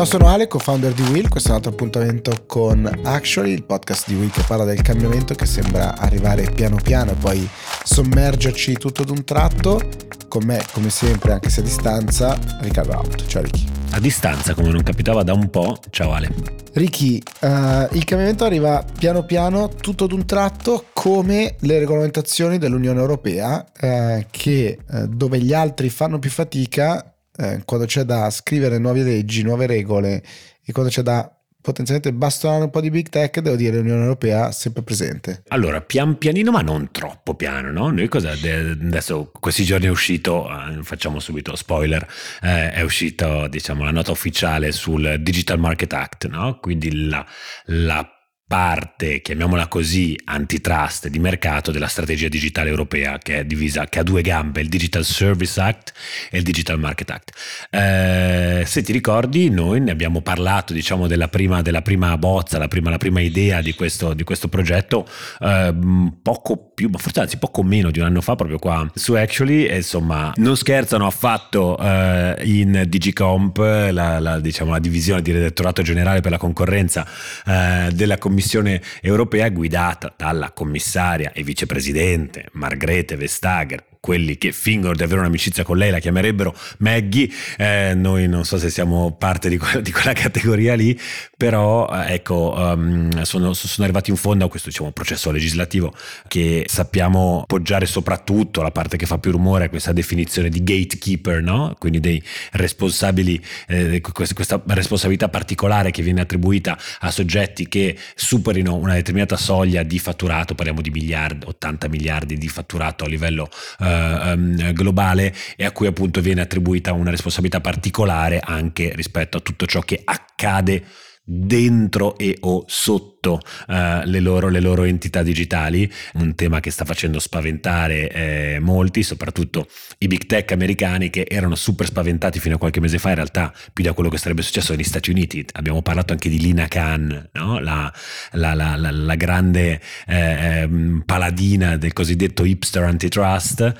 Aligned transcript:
Ciao, 0.00 0.08
sono 0.08 0.28
Ale, 0.28 0.48
co-founder 0.48 0.94
di 0.94 1.02
Will. 1.10 1.28
Questo 1.28 1.48
è 1.48 1.50
un 1.50 1.56
altro 1.58 1.72
appuntamento 1.72 2.32
con 2.46 2.90
Actually, 3.02 3.52
il 3.52 3.64
podcast 3.64 4.08
di 4.08 4.14
Will 4.14 4.30
che 4.30 4.42
parla 4.46 4.64
del 4.64 4.80
cambiamento 4.80 5.34
che 5.34 5.44
sembra 5.44 5.94
arrivare 5.94 6.50
piano 6.54 6.76
piano 6.82 7.10
e 7.10 7.16
poi 7.16 7.46
sommergerci 7.84 8.78
tutto 8.78 9.04
d'un 9.04 9.24
tratto. 9.24 9.78
Con 10.26 10.44
me, 10.46 10.64
come 10.72 10.88
sempre, 10.88 11.32
anche 11.32 11.50
se 11.50 11.60
a 11.60 11.64
distanza, 11.64 12.38
Riccardo 12.60 12.94
Out. 12.94 13.26
Ciao 13.26 13.42
Ricky. 13.42 13.66
A 13.90 14.00
distanza, 14.00 14.54
come 14.54 14.70
non 14.70 14.82
capitava 14.82 15.22
da 15.22 15.34
un 15.34 15.50
po'. 15.50 15.76
Ciao 15.90 16.12
Ale. 16.12 16.32
Ricky, 16.72 17.20
uh, 17.40 17.94
il 17.94 18.04
cambiamento 18.04 18.44
arriva 18.44 18.82
piano 18.98 19.24
piano, 19.24 19.68
tutto 19.68 20.06
d'un 20.06 20.24
tratto, 20.24 20.86
come 20.94 21.56
le 21.58 21.78
regolamentazioni 21.78 22.56
dell'Unione 22.56 23.00
Europea, 23.00 23.66
uh, 23.82 24.24
che 24.30 24.78
uh, 24.88 25.06
dove 25.08 25.40
gli 25.40 25.52
altri 25.52 25.90
fanno 25.90 26.18
più 26.18 26.30
fatica, 26.30 27.09
eh, 27.40 27.62
quando 27.64 27.86
c'è 27.86 28.04
da 28.04 28.28
scrivere 28.30 28.78
nuove 28.78 29.02
leggi, 29.02 29.42
nuove 29.42 29.66
regole 29.66 30.22
e 30.62 30.72
quando 30.72 30.90
c'è 30.90 31.02
da 31.02 31.34
potenzialmente 31.62 32.12
bastonare 32.12 32.64
un 32.64 32.70
po' 32.70 32.80
di 32.80 32.90
big 32.90 33.08
tech, 33.08 33.38
devo 33.40 33.56
dire 33.56 33.76
l'Unione 33.76 34.02
Europea 34.02 34.50
sempre 34.50 34.82
presente. 34.82 35.42
Allora, 35.48 35.80
pian 35.80 36.16
pianino, 36.16 36.50
ma 36.50 36.62
non 36.62 36.90
troppo 36.90 37.34
piano, 37.34 37.70
no? 37.70 37.90
Noi 37.90 38.08
cosa 38.08 38.30
adesso 38.32 39.30
questi 39.38 39.64
giorni 39.64 39.86
è 39.86 39.90
uscito, 39.90 40.48
eh, 40.48 40.82
facciamo 40.82 41.18
subito 41.18 41.54
spoiler, 41.56 42.06
eh, 42.42 42.72
è 42.72 42.80
uscito 42.82 43.46
diciamo 43.48 43.84
la 43.84 43.90
nota 43.90 44.10
ufficiale 44.10 44.72
sul 44.72 45.16
Digital 45.20 45.58
Market 45.58 45.92
Act, 45.92 46.28
no? 46.28 46.58
Quindi 46.60 47.06
la, 47.06 47.24
la 47.66 48.19
parte, 48.50 49.22
chiamiamola 49.22 49.68
così, 49.68 50.18
antitrust 50.24 51.06
di 51.06 51.20
mercato 51.20 51.70
della 51.70 51.86
strategia 51.86 52.26
digitale 52.26 52.68
europea 52.68 53.16
che 53.18 53.38
è 53.38 53.44
divisa, 53.44 53.86
che 53.86 54.00
ha 54.00 54.02
due 54.02 54.22
gambe, 54.22 54.60
il 54.60 54.68
Digital 54.68 55.04
Service 55.04 55.60
Act 55.60 55.92
e 56.32 56.38
il 56.38 56.42
Digital 56.42 56.76
Market 56.76 57.10
Act. 57.10 57.30
Eh, 57.70 58.64
se 58.66 58.82
ti 58.82 58.90
ricordi, 58.90 59.50
noi 59.50 59.78
ne 59.78 59.92
abbiamo 59.92 60.20
parlato, 60.20 60.72
diciamo, 60.72 61.06
della 61.06 61.28
prima, 61.28 61.62
della 61.62 61.82
prima 61.82 62.18
bozza, 62.18 62.58
la 62.58 62.66
prima, 62.66 62.90
la 62.90 62.98
prima 62.98 63.20
idea 63.20 63.62
di 63.62 63.72
questo, 63.72 64.14
di 64.14 64.24
questo 64.24 64.48
progetto 64.48 65.06
eh, 65.38 65.72
poco 66.20 66.72
più, 66.74 66.90
forse 66.96 67.20
anzi 67.20 67.36
poco 67.36 67.62
meno 67.62 67.92
di 67.92 68.00
un 68.00 68.06
anno 68.06 68.20
fa, 68.20 68.34
proprio 68.34 68.58
qua 68.58 68.84
su 68.94 69.14
Actually, 69.14 69.66
e 69.66 69.76
insomma, 69.76 70.32
non 70.38 70.56
scherzano 70.56 71.06
affatto 71.06 71.78
eh, 71.78 72.34
in 72.42 72.82
Digicomp, 72.88 73.58
la, 73.58 74.18
la, 74.18 74.40
diciamo, 74.40 74.72
la 74.72 74.80
divisione 74.80 75.22
di 75.22 75.30
redattorato 75.30 75.82
generale 75.82 76.20
per 76.20 76.32
la 76.32 76.38
concorrenza 76.38 77.06
eh, 77.46 77.90
della 77.92 78.18
Commissione 78.18 78.38
Commissione 78.40 78.80
europea 79.02 79.50
guidata 79.50 80.14
dalla 80.16 80.50
commissaria 80.52 81.32
e 81.34 81.42
vicepresidente 81.42 82.46
Margrethe 82.52 83.14
Vestager, 83.14 83.84
quelli 84.00 84.38
che 84.38 84.50
fingono 84.52 84.94
di 84.94 85.02
avere 85.02 85.20
un'amicizia 85.20 85.62
con 85.62 85.76
lei 85.76 85.90
la 85.90 85.98
chiamerebbero 85.98 86.56
Maggie, 86.78 87.28
eh, 87.58 87.92
noi 87.94 88.26
non 88.28 88.44
so 88.44 88.58
se 88.58 88.70
siamo 88.70 89.14
parte 89.16 89.50
di, 89.50 89.58
que- 89.58 89.82
di 89.82 89.92
quella 89.92 90.14
categoria 90.14 90.74
lì, 90.74 90.98
però 91.36 91.88
eh, 91.92 92.14
ecco, 92.14 92.54
um, 92.56 93.22
sono, 93.22 93.52
sono, 93.52 93.84
arrivati 93.84 94.10
in 94.10 94.16
fondo 94.16 94.46
a 94.46 94.48
questo 94.48 94.70
diciamo, 94.70 94.90
processo 94.90 95.30
legislativo 95.30 95.92
che 96.26 96.64
sappiamo 96.66 97.44
poggiare 97.46 97.84
soprattutto 97.84 98.62
la 98.62 98.70
parte 98.70 98.96
che 98.96 99.04
fa 99.04 99.18
più 99.18 99.32
rumore, 99.32 99.68
questa 99.68 99.92
definizione 99.92 100.48
di 100.48 100.62
gatekeeper, 100.62 101.42
no? 101.42 101.76
quindi 101.78 102.00
dei 102.00 102.22
responsabili, 102.52 103.42
eh, 103.68 104.00
questa 104.00 104.62
responsabilità 104.68 105.28
particolare 105.28 105.90
che 105.90 106.02
viene 106.02 106.22
attribuita 106.22 106.78
a 107.00 107.10
soggetti 107.10 107.68
che 107.68 107.96
superino 108.14 108.76
una 108.76 108.94
determinata 108.94 109.36
soglia 109.36 109.82
di 109.82 109.98
fatturato, 109.98 110.54
parliamo 110.54 110.80
di 110.80 110.90
miliardi, 110.90 111.44
80 111.46 111.88
miliardi 111.88 112.38
di 112.38 112.48
fatturato 112.48 113.04
a 113.04 113.08
livello 113.08 113.48
eh, 113.80 113.89
um, 113.90 114.72
globale 114.72 115.34
e 115.56 115.64
a 115.64 115.72
cui 115.72 115.86
appunto 115.86 116.20
viene 116.20 116.40
attribuita 116.40 116.92
una 116.92 117.10
responsabilità 117.10 117.60
particolare 117.60 118.40
anche 118.42 118.92
rispetto 118.94 119.36
a 119.36 119.40
tutto 119.40 119.66
ciò 119.66 119.80
che 119.80 120.00
accade 120.04 120.84
dentro 121.32 122.18
e 122.18 122.36
o 122.40 122.64
sotto 122.66 123.34
uh, 123.68 123.72
le, 124.04 124.18
loro, 124.18 124.48
le, 124.48 124.58
loro, 124.58 124.82
entità 124.82 125.22
digitali, 125.22 125.90
un 126.14 126.34
tema 126.34 126.58
che 126.58 126.72
sta 126.72 126.84
facendo 126.84 127.20
spaventare 127.20 128.10
eh, 128.10 128.58
molti, 128.60 129.04
soprattutto 129.04 129.68
i 129.98 130.08
big 130.08 130.26
tech 130.26 130.50
americani 130.50 131.08
che 131.08 131.26
erano 131.28 131.54
super 131.54 131.86
spaventati 131.86 132.40
fino 132.40 132.56
a 132.56 132.58
qualche 132.58 132.80
mese 132.80 132.98
fa, 132.98 133.10
in 133.10 133.14
realtà 133.14 133.54
più 133.72 133.84
da 133.84 133.92
quello 133.92 134.10
che 134.10 134.18
sarebbe 134.18 134.42
successo 134.42 134.72
negli 134.72 134.82
Stati 134.82 135.10
Uniti. 135.10 135.46
Abbiamo 135.52 135.82
parlato 135.82 136.12
anche 136.12 136.28
di 136.28 136.40
Lina 136.40 136.66
Khan, 136.66 137.28
no? 137.34 137.60
la, 137.60 137.92
la, 138.32 138.54
la, 138.54 138.76
la, 138.76 139.14
grande 139.14 139.80
eh, 140.08 140.62
ehm, 140.62 141.02
paladina 141.06 141.76
del 141.76 141.92
cosiddetto 141.92 142.44
hipster 142.44 142.82
antitrust, 142.82 143.72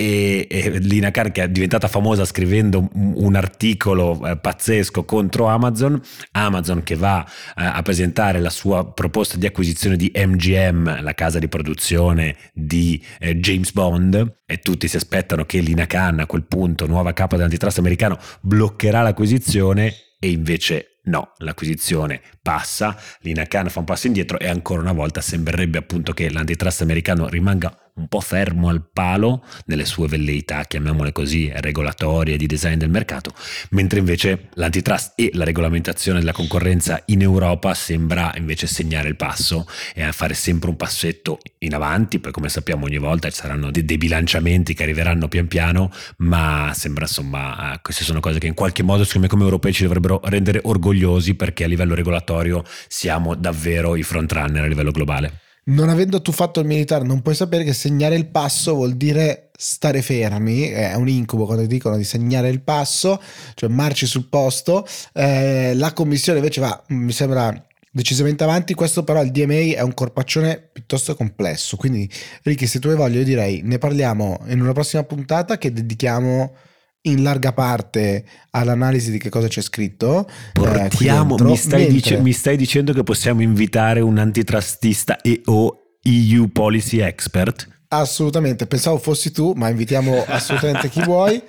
e, 0.00 0.46
e 0.48 0.78
Lina 0.78 1.10
Khan 1.10 1.30
che 1.30 1.42
è 1.42 1.48
diventata 1.50 1.86
famosa 1.86 2.24
scrivendo 2.24 2.88
un 2.94 3.34
articolo 3.34 4.26
eh, 4.26 4.38
pazzesco 4.38 5.04
contro 5.04 5.46
Amazon, 5.46 6.00
Amazon 6.32 6.82
che 6.82 6.96
va 6.96 7.22
eh, 7.22 7.64
a 7.64 7.82
presentare 7.82 8.40
la 8.40 8.48
sua 8.48 8.90
proposta 8.90 9.36
di 9.36 9.44
acquisizione 9.44 9.96
di 9.96 10.10
MGM, 10.14 11.02
la 11.02 11.12
casa 11.12 11.38
di 11.38 11.48
produzione 11.48 12.36
di 12.54 13.04
eh, 13.18 13.36
James 13.36 13.72
Bond 13.72 14.38
e 14.46 14.56
tutti 14.58 14.88
si 14.88 14.96
aspettano 14.96 15.44
che 15.44 15.60
Lina 15.60 15.86
Khan 15.86 16.20
a 16.20 16.26
quel 16.26 16.44
punto, 16.44 16.86
nuova 16.86 17.12
capa 17.12 17.36
dell'antitrust 17.36 17.78
americano, 17.78 18.18
bloccherà 18.40 19.02
l'acquisizione 19.02 19.94
e 20.18 20.30
invece 20.30 20.90
No, 21.02 21.32
l'acquisizione 21.38 22.20
passa, 22.42 22.94
Lina 23.20 23.44
Khan 23.44 23.70
fa 23.70 23.78
un 23.78 23.86
passo 23.86 24.06
indietro 24.06 24.38
e 24.38 24.48
ancora 24.48 24.82
una 24.82 24.92
volta 24.92 25.22
sembrerebbe 25.22 25.78
appunto 25.78 26.12
che 26.12 26.30
l'antitrust 26.30 26.82
americano 26.82 27.26
rimanga 27.26 27.89
un 28.00 28.08
po' 28.08 28.20
fermo 28.20 28.68
al 28.68 28.82
palo 28.90 29.44
nelle 29.66 29.84
sue 29.84 30.08
velleità, 30.08 30.64
chiamiamole 30.64 31.12
così, 31.12 31.50
regolatorie 31.54 32.36
di 32.36 32.46
design 32.46 32.78
del 32.78 32.88
mercato, 32.88 33.32
mentre 33.70 33.98
invece 33.98 34.48
l'antitrust 34.54 35.12
e 35.16 35.30
la 35.34 35.44
regolamentazione 35.44 36.18
della 36.18 36.32
concorrenza 36.32 37.02
in 37.06 37.20
Europa 37.20 37.74
sembra 37.74 38.32
invece 38.36 38.66
segnare 38.66 39.08
il 39.08 39.16
passo 39.16 39.66
e 39.94 40.10
fare 40.12 40.34
sempre 40.34 40.70
un 40.70 40.76
passetto 40.76 41.38
in 41.58 41.74
avanti, 41.74 42.18
poi 42.18 42.32
come 42.32 42.48
sappiamo 42.48 42.86
ogni 42.86 42.98
volta 42.98 43.28
ci 43.28 43.36
saranno 43.36 43.70
dei, 43.70 43.84
dei 43.84 43.98
bilanciamenti 43.98 44.74
che 44.74 44.82
arriveranno 44.82 45.28
pian 45.28 45.46
piano, 45.46 45.92
ma 46.18 46.72
sembra 46.74 47.04
insomma 47.04 47.78
queste 47.82 48.04
sono 48.04 48.20
cose 48.20 48.38
che 48.38 48.46
in 48.46 48.54
qualche 48.54 48.82
modo 48.82 49.04
secondo 49.04 49.26
me 49.26 49.32
come 49.32 49.44
europei 49.44 49.72
ci 49.72 49.82
dovrebbero 49.82 50.20
rendere 50.24 50.60
orgogliosi 50.62 51.34
perché 51.34 51.64
a 51.64 51.68
livello 51.68 51.94
regolatorio 51.94 52.64
siamo 52.88 53.34
davvero 53.34 53.94
i 53.96 54.02
frontrunner 54.02 54.64
a 54.64 54.66
livello 54.66 54.90
globale 54.90 55.48
non 55.64 55.88
avendo 55.88 56.22
tu 56.22 56.32
fatto 56.32 56.60
il 56.60 56.66
militare, 56.66 57.04
non 57.04 57.22
puoi 57.22 57.34
sapere 57.34 57.64
che 57.64 57.72
segnare 57.72 58.16
il 58.16 58.26
passo 58.26 58.74
vuol 58.74 58.94
dire 58.94 59.50
stare 59.56 60.02
fermi. 60.02 60.68
È 60.68 60.94
un 60.94 61.08
incubo 61.08 61.44
quando 61.44 61.62
ti 61.62 61.68
dicono 61.68 61.96
di 61.96 62.04
segnare 62.04 62.48
il 62.48 62.62
passo, 62.62 63.20
cioè 63.54 63.68
marci 63.68 64.06
sul 64.06 64.28
posto. 64.28 64.86
Eh, 65.12 65.74
la 65.74 65.92
commissione 65.92 66.38
invece 66.38 66.60
va, 66.60 66.82
mi 66.88 67.12
sembra 67.12 67.52
decisamente 67.90 68.44
avanti. 68.44 68.74
Questo 68.74 69.04
però 69.04 69.22
il 69.22 69.30
DMA 69.30 69.74
è 69.76 69.80
un 69.82 69.94
corpaccione 69.94 70.70
piuttosto 70.72 71.14
complesso. 71.14 71.76
Quindi, 71.76 72.08
Ricky, 72.42 72.66
se 72.66 72.78
tu 72.78 72.88
hai 72.88 72.96
voglia, 72.96 73.18
io 73.18 73.24
direi 73.24 73.60
ne 73.62 73.78
parliamo 73.78 74.40
in 74.46 74.60
una 74.60 74.72
prossima 74.72 75.02
puntata 75.04 75.58
che 75.58 75.72
dedichiamo 75.72 76.54
in 77.02 77.22
larga 77.22 77.52
parte 77.52 78.24
all'analisi 78.50 79.10
di 79.10 79.18
che 79.18 79.30
cosa 79.30 79.48
c'è 79.48 79.62
scritto. 79.62 80.26
Eh, 80.28 80.32
Portiamo, 80.52 81.38
eh, 81.38 81.42
mi, 81.44 81.56
stai 81.56 81.80
mentre... 81.80 81.94
dice, 81.94 82.20
mi, 82.20 82.32
stai 82.32 82.56
dicendo 82.56 82.92
che 82.92 83.02
possiamo 83.02 83.42
invitare 83.42 84.00
un 84.00 84.18
antitrustista 84.18 85.20
e 85.20 85.40
o 85.46 85.96
EU 86.02 86.50
policy 86.50 86.98
expert? 86.98 87.68
Assolutamente, 87.88 88.66
pensavo 88.66 88.98
fossi 88.98 89.32
tu, 89.32 89.52
ma 89.56 89.68
invitiamo 89.68 90.24
assolutamente 90.26 90.88
chi 90.88 91.02
vuoi. 91.04 91.42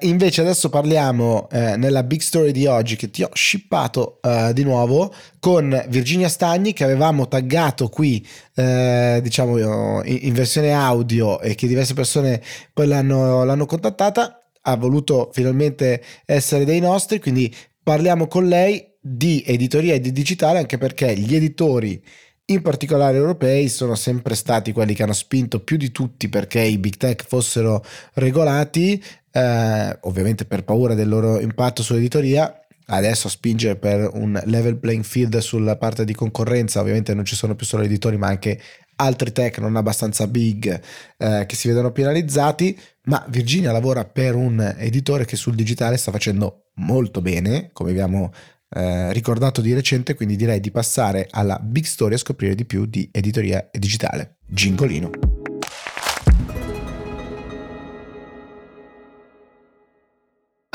Invece 0.00 0.42
adesso 0.42 0.68
parliamo 0.68 1.48
eh, 1.50 1.78
nella 1.78 2.02
big 2.02 2.20
story 2.20 2.52
di 2.52 2.66
oggi 2.66 2.96
che 2.96 3.08
ti 3.08 3.22
ho 3.22 3.30
shippato 3.32 4.20
eh, 4.20 4.52
di 4.52 4.62
nuovo 4.62 5.10
con 5.40 5.86
Virginia 5.88 6.28
Stagni 6.28 6.74
che 6.74 6.84
avevamo 6.84 7.28
taggato 7.28 7.88
qui 7.88 8.26
eh, 8.56 9.20
diciamo 9.22 10.04
in, 10.04 10.18
in, 10.20 10.34
versione 10.34 10.74
audio 10.74 11.40
e 11.40 11.54
che 11.54 11.66
diverse 11.66 11.94
persone 11.94 12.42
poi 12.74 12.86
l'hanno, 12.88 13.42
l'hanno 13.44 13.64
contattata 13.64 14.45
ha 14.68 14.76
voluto 14.76 15.30
finalmente 15.32 16.02
essere 16.24 16.64
dei 16.64 16.80
nostri, 16.80 17.20
quindi 17.20 17.54
parliamo 17.82 18.26
con 18.26 18.46
lei 18.46 18.94
di 19.00 19.42
editoria 19.46 19.94
e 19.94 20.00
di 20.00 20.10
digitale 20.10 20.58
anche 20.58 20.78
perché 20.78 21.16
gli 21.16 21.34
editori 21.36 22.02
in 22.46 22.62
particolare 22.62 23.16
europei 23.16 23.68
sono 23.68 23.94
sempre 23.94 24.34
stati 24.34 24.72
quelli 24.72 24.94
che 24.94 25.02
hanno 25.02 25.12
spinto 25.12 25.60
più 25.60 25.76
di 25.76 25.90
tutti 25.90 26.28
perché 26.28 26.60
i 26.60 26.78
big 26.78 26.96
tech 26.96 27.24
fossero 27.26 27.84
regolati, 28.14 29.02
eh, 29.32 29.98
ovviamente 30.02 30.44
per 30.44 30.64
paura 30.64 30.94
del 30.94 31.08
loro 31.08 31.40
impatto 31.40 31.82
sull'editoria. 31.82 32.60
Adesso 32.88 33.28
spingere 33.28 33.74
per 33.74 34.08
un 34.14 34.40
level 34.44 34.76
playing 34.78 35.02
field 35.02 35.36
sulla 35.38 35.76
parte 35.76 36.04
di 36.04 36.14
concorrenza, 36.14 36.78
ovviamente 36.78 37.14
non 37.14 37.24
ci 37.24 37.34
sono 37.34 37.56
più 37.56 37.66
solo 37.66 37.82
editori, 37.82 38.16
ma 38.16 38.28
anche 38.28 38.60
altri 38.96 39.32
tech 39.32 39.58
non 39.58 39.76
abbastanza 39.76 40.26
big 40.26 40.80
eh, 41.18 41.44
che 41.46 41.54
si 41.54 41.68
vedono 41.68 41.92
penalizzati, 41.92 42.78
ma 43.04 43.24
Virginia 43.28 43.72
lavora 43.72 44.04
per 44.04 44.34
un 44.34 44.74
editore 44.78 45.24
che 45.24 45.36
sul 45.36 45.54
digitale 45.54 45.96
sta 45.96 46.10
facendo 46.10 46.70
molto 46.76 47.20
bene, 47.20 47.70
come 47.72 47.90
abbiamo 47.90 48.32
eh, 48.70 49.12
ricordato 49.12 49.60
di 49.60 49.72
recente, 49.72 50.14
quindi 50.14 50.36
direi 50.36 50.60
di 50.60 50.70
passare 50.70 51.26
alla 51.30 51.58
big 51.62 51.84
story 51.84 52.14
a 52.14 52.18
scoprire 52.18 52.54
di 52.54 52.64
più 52.64 52.86
di 52.86 53.08
editoria 53.12 53.68
digitale. 53.72 54.38
Gingolino. 54.46 55.45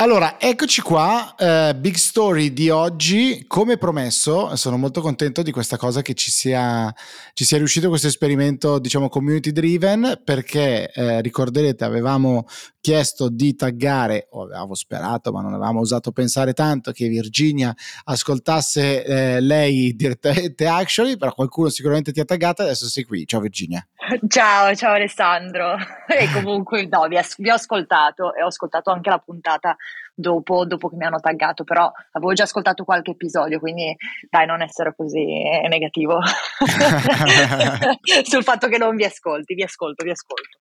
Allora, 0.02 0.40
eccoci 0.40 0.80
qua, 0.80 1.32
eh, 1.36 1.76
Big 1.76 1.94
Story 1.94 2.52
di 2.52 2.70
oggi, 2.70 3.44
come 3.46 3.76
promesso, 3.76 4.56
sono 4.56 4.76
molto 4.76 5.00
contento 5.00 5.42
di 5.42 5.52
questa 5.52 5.76
cosa 5.76 6.02
che 6.02 6.14
ci 6.14 6.32
sia, 6.32 6.92
ci 7.34 7.44
sia 7.44 7.56
riuscito 7.58 7.88
questo 7.88 8.08
esperimento, 8.08 8.80
diciamo, 8.80 9.08
community 9.08 9.52
driven, 9.52 10.20
perché 10.24 10.90
eh, 10.90 11.20
ricorderete 11.20 11.84
avevamo 11.84 12.46
chiesto 12.80 13.28
di 13.28 13.54
taggare, 13.54 14.26
o 14.30 14.42
avevamo 14.42 14.74
sperato, 14.74 15.30
ma 15.30 15.40
non 15.40 15.54
avevamo 15.54 15.78
osato 15.78 16.10
pensare 16.10 16.52
tanto 16.52 16.90
che 16.90 17.06
Virginia 17.06 17.72
ascoltasse 18.02 19.04
eh, 19.04 19.40
lei 19.40 19.94
direttamente 19.94 20.66
Actually, 20.82 21.16
però 21.16 21.32
qualcuno 21.32 21.68
sicuramente 21.68 22.10
ti 22.10 22.18
ha 22.18 22.24
taggato, 22.24 22.62
adesso 22.62 22.88
sei 22.88 23.04
qui. 23.04 23.24
Ciao 23.24 23.38
Virginia. 23.38 23.86
Ciao, 24.28 24.74
ciao 24.74 24.94
Alessandro. 24.94 25.76
E 26.12 26.30
comunque 26.32 26.86
no, 26.86 27.06
vi, 27.06 27.18
vi, 27.38 27.50
ho 27.50 27.54
ascoltato 27.54 28.34
e 28.34 28.42
ho 28.42 28.46
ascoltato 28.46 28.90
anche 28.90 29.08
la 29.08 29.18
puntata 29.18 29.76
dopo, 30.14 30.66
dopo, 30.66 30.88
che 30.88 30.96
mi 30.96 31.04
hanno 31.04 31.20
taggato, 31.20 31.64
però 31.64 31.90
avevo 32.12 32.32
già 32.32 32.44
ascoltato 32.44 32.84
qualche 32.84 33.12
episodio, 33.12 33.58
quindi 33.58 33.94
dai, 34.28 34.46
non 34.46 34.62
essere 34.62 34.94
così 34.94 35.24
negativo 35.68 36.18
sul 38.24 38.42
fatto 38.42 38.68
che 38.68 38.78
non 38.78 38.96
vi 38.96 39.04
ascolti, 39.04 39.54
vi 39.54 39.62
ascolto, 39.62 40.04
vi 40.04 40.10
ascolto. 40.10 40.58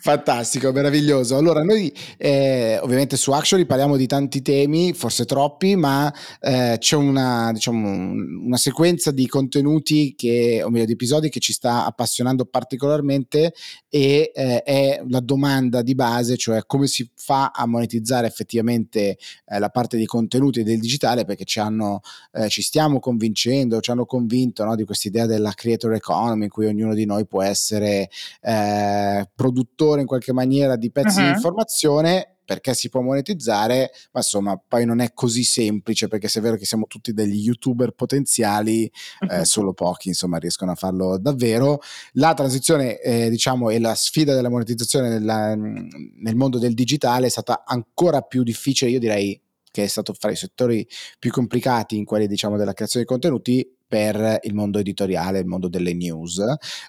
Fantastico, 0.00 0.72
meraviglioso. 0.72 1.36
Allora, 1.36 1.62
noi 1.62 1.92
eh, 2.18 2.78
ovviamente 2.82 3.16
su 3.16 3.32
Actually 3.32 3.66
parliamo 3.66 3.96
di 3.96 4.06
tanti 4.06 4.42
temi, 4.42 4.92
forse 4.92 5.24
troppi, 5.24 5.76
ma 5.76 6.12
eh, 6.40 6.76
c'è 6.78 6.96
una, 6.96 7.50
diciamo, 7.52 7.88
una 7.88 8.56
sequenza 8.56 9.10
di 9.10 9.26
contenuti 9.26 10.14
che, 10.14 10.62
o 10.62 10.70
meglio, 10.70 10.84
di 10.84 10.92
episodi 10.92 11.30
che 11.30 11.40
ci 11.40 11.52
sta 11.52 11.86
appassionando 11.86 12.44
particolarmente 12.44 13.54
e 13.88 14.30
eh, 14.34 14.62
è 14.62 15.02
la 15.08 15.20
domanda 15.20 15.82
di 15.82 15.94
base, 15.94 16.36
cioè 16.36 16.66
come 16.66 16.86
si 16.86 17.10
fa 17.14 17.52
a 17.54 17.66
monetizzare 17.66 18.26
effettivamente 18.26 18.65
eh, 18.74 19.16
la 19.58 19.68
parte 19.68 19.96
di 19.96 20.06
contenuti 20.06 20.62
del 20.62 20.80
digitale 20.80 21.24
perché 21.24 21.44
ci, 21.44 21.58
hanno, 21.58 22.00
eh, 22.32 22.48
ci 22.48 22.62
stiamo 22.62 23.00
convincendo, 23.00 23.80
ci 23.80 23.90
hanno 23.90 24.06
convinto 24.06 24.64
no, 24.64 24.74
di 24.74 24.84
questa 24.84 25.08
idea 25.08 25.26
della 25.26 25.52
creator 25.52 25.94
economy 25.94 26.44
in 26.44 26.50
cui 26.50 26.66
ognuno 26.66 26.94
di 26.94 27.04
noi 27.04 27.26
può 27.26 27.42
essere 27.42 28.08
eh, 28.42 29.28
produttore 29.34 30.00
in 30.00 30.06
qualche 30.06 30.32
maniera 30.32 30.76
di 30.76 30.90
pezzi 30.90 31.18
uh-huh. 31.18 31.26
di 31.26 31.30
informazione 31.32 32.35
perché 32.46 32.72
si 32.72 32.88
può 32.88 33.02
monetizzare, 33.02 33.90
ma 34.12 34.20
insomma 34.20 34.56
poi 34.56 34.86
non 34.86 35.00
è 35.00 35.12
così 35.12 35.42
semplice 35.42 36.08
perché 36.08 36.28
se 36.28 36.38
è 36.38 36.42
vero 36.42 36.56
che 36.56 36.64
siamo 36.64 36.86
tutti 36.86 37.12
degli 37.12 37.40
youtuber 37.40 37.90
potenziali, 37.90 38.90
eh, 39.28 39.44
solo 39.44 39.74
pochi 39.74 40.08
insomma 40.08 40.38
riescono 40.38 40.70
a 40.70 40.76
farlo 40.76 41.18
davvero. 41.18 41.80
La 42.12 42.32
transizione 42.32 42.98
eh, 43.00 43.28
diciamo 43.28 43.68
e 43.68 43.80
la 43.80 43.94
sfida 43.94 44.34
della 44.34 44.48
monetizzazione 44.48 45.10
nella, 45.10 45.54
nel 45.54 46.36
mondo 46.36 46.58
del 46.58 46.72
digitale 46.72 47.26
è 47.26 47.30
stata 47.30 47.64
ancora 47.66 48.22
più 48.22 48.42
difficile, 48.42 48.92
io 48.92 49.00
direi 49.00 49.38
che 49.76 49.82
è 49.84 49.88
stato 49.88 50.14
fra 50.14 50.30
i 50.30 50.36
settori 50.36 50.88
più 51.18 51.30
complicati 51.30 51.98
in 51.98 52.06
quelli 52.06 52.26
diciamo 52.26 52.56
della 52.56 52.72
creazione 52.72 53.04
di 53.04 53.10
contenuti 53.10 53.75
per 53.86 54.40
il 54.42 54.54
mondo 54.54 54.78
editoriale, 54.78 55.38
il 55.38 55.46
mondo 55.46 55.68
delle 55.68 55.94
news. 55.94 56.42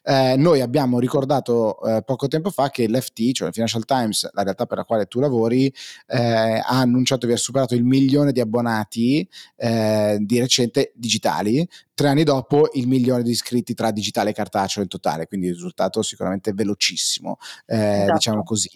Eh, 0.03 0.35
noi 0.38 0.61
abbiamo 0.61 0.99
ricordato 0.99 1.81
eh, 1.83 2.01
poco 2.03 2.27
tempo 2.27 2.49
fa 2.49 2.69
che 2.69 2.88
l'FT, 2.88 3.31
cioè 3.31 3.47
il 3.47 3.53
Financial 3.53 3.85
Times, 3.85 4.29
la 4.33 4.44
realtà 4.44 4.65
per 4.65 4.77
la 4.77 4.83
quale 4.83 5.05
tu 5.05 5.19
lavori, 5.19 5.73
eh, 6.07 6.17
ha 6.17 6.79
annunciato 6.79 7.25
di 7.25 7.31
aver 7.31 7.39
superato 7.39 7.75
il 7.75 7.83
milione 7.83 8.31
di 8.31 8.39
abbonati 8.39 9.27
eh, 9.55 10.17
di 10.19 10.39
recente 10.39 10.91
digitali, 10.95 11.67
tre 11.94 12.09
anni 12.09 12.23
dopo 12.23 12.69
il 12.73 12.88
milione 12.88 13.23
di 13.23 13.31
iscritti 13.31 13.73
tra 13.73 13.91
digitale 13.91 14.31
e 14.31 14.33
cartaceo 14.33 14.83
in 14.83 14.89
totale, 14.89 15.27
quindi 15.27 15.47
il 15.47 15.53
risultato 15.53 16.01
sicuramente 16.01 16.53
velocissimo, 16.53 17.38
eh, 17.65 18.01
esatto. 18.01 18.13
diciamo 18.13 18.44
così 18.44 18.69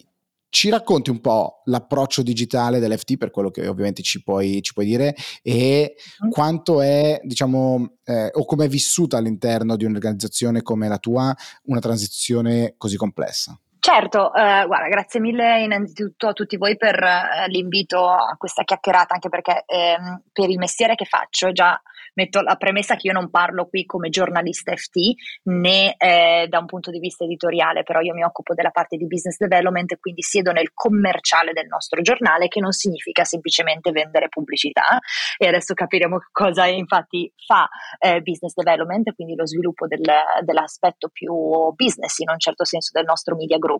ci 0.52 0.68
racconti 0.68 1.08
un 1.08 1.22
po' 1.22 1.62
l'approccio 1.64 2.20
digitale 2.20 2.78
dell'FT 2.78 3.16
per 3.16 3.30
quello 3.30 3.50
che 3.50 3.66
ovviamente 3.66 4.02
ci 4.02 4.22
puoi, 4.22 4.60
ci 4.60 4.74
puoi 4.74 4.84
dire 4.84 5.16
e 5.40 5.94
mm. 6.26 6.28
quanto 6.28 6.82
è, 6.82 7.18
diciamo, 7.24 7.94
eh, 8.04 8.28
o 8.34 8.44
come 8.44 8.66
è 8.66 8.68
vissuta 8.68 9.16
all'interno 9.16 9.76
di 9.76 9.86
un'organizzazione 9.86 10.60
come 10.60 10.88
la 10.88 10.98
tua 10.98 11.34
una 11.64 11.80
transizione 11.80 12.74
così 12.76 12.98
complessa? 12.98 13.58
Certo, 13.84 14.32
eh, 14.32 14.64
guarda, 14.64 14.86
grazie 14.86 15.18
mille 15.18 15.64
innanzitutto 15.64 16.28
a 16.28 16.32
tutti 16.32 16.56
voi 16.56 16.76
per 16.76 17.02
eh, 17.02 17.48
l'invito 17.48 18.08
a 18.08 18.36
questa 18.38 18.62
chiacchierata, 18.62 19.14
anche 19.14 19.28
perché 19.28 19.64
ehm, 19.66 20.22
per 20.32 20.48
il 20.50 20.58
mestiere 20.58 20.94
che 20.94 21.04
faccio 21.04 21.50
già 21.50 21.76
metto 22.14 22.40
la 22.42 22.56
premessa 22.56 22.94
che 22.94 23.08
io 23.08 23.12
non 23.12 23.30
parlo 23.30 23.66
qui 23.66 23.84
come 23.84 24.08
giornalista 24.08 24.74
FT 24.74 24.96
né 25.44 25.94
eh, 25.96 26.46
da 26.48 26.58
un 26.58 26.66
punto 26.66 26.90
di 26.90 26.98
vista 26.98 27.24
editoriale, 27.24 27.82
però 27.82 28.00
io 28.00 28.14
mi 28.14 28.22
occupo 28.22 28.54
della 28.54 28.70
parte 28.70 28.96
di 28.96 29.06
business 29.06 29.36
development 29.36 29.92
e 29.92 29.98
quindi 29.98 30.22
siedo 30.22 30.52
nel 30.52 30.72
commerciale 30.72 31.52
del 31.52 31.66
nostro 31.66 32.00
giornale, 32.02 32.48
che 32.48 32.60
non 32.60 32.72
significa 32.72 33.24
semplicemente 33.24 33.90
vendere 33.90 34.28
pubblicità. 34.28 34.98
E 35.36 35.46
adesso 35.48 35.74
capiremo 35.74 36.18
cosa 36.30 36.66
infatti 36.66 37.32
fa 37.46 37.68
eh, 37.98 38.20
business 38.20 38.54
development, 38.54 39.12
quindi 39.14 39.34
lo 39.34 39.46
sviluppo 39.46 39.86
del, 39.86 40.04
dell'aspetto 40.44 41.08
più 41.12 41.32
business 41.74 42.18
in 42.18 42.30
un 42.30 42.38
certo 42.38 42.64
senso 42.64 42.90
del 42.92 43.04
nostro 43.04 43.36
media 43.36 43.58
group 43.58 43.71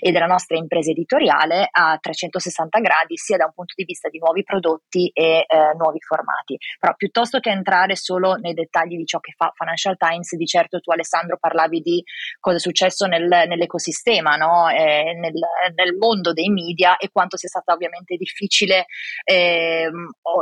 e 0.00 0.12
della 0.12 0.26
nostra 0.26 0.56
impresa 0.56 0.90
editoriale 0.90 1.68
a 1.70 1.98
360 2.00 2.78
gradi 2.80 3.16
sia 3.16 3.36
da 3.36 3.46
un 3.46 3.52
punto 3.54 3.74
di 3.76 3.84
vista 3.84 4.08
di 4.08 4.18
nuovi 4.18 4.42
prodotti 4.42 5.10
e 5.12 5.44
eh, 5.46 5.74
nuovi 5.76 6.00
formati. 6.00 6.56
Però 6.78 6.94
piuttosto 6.94 7.40
che 7.40 7.50
entrare 7.50 7.96
solo 7.96 8.34
nei 8.34 8.54
dettagli 8.54 8.96
di 8.96 9.04
ciò 9.04 9.18
che 9.20 9.32
fa 9.36 9.52
Financial 9.54 9.96
Times, 9.96 10.34
di 10.36 10.46
certo 10.46 10.80
tu 10.80 10.90
Alessandro 10.90 11.38
parlavi 11.38 11.80
di 11.80 12.02
cosa 12.40 12.56
è 12.56 12.60
successo 12.60 13.06
nel, 13.06 13.28
nell'ecosistema, 13.28 14.36
no? 14.36 14.68
eh, 14.68 15.14
nel, 15.14 15.32
nel, 15.74 15.96
mondo 15.96 16.32
dei 16.32 16.48
media 16.48 16.96
e 16.96 17.10
quanto 17.10 17.36
sia 17.36 17.48
stata 17.48 17.72
ovviamente 17.72 18.16
difficile, 18.16 18.86
eh, 19.24 19.90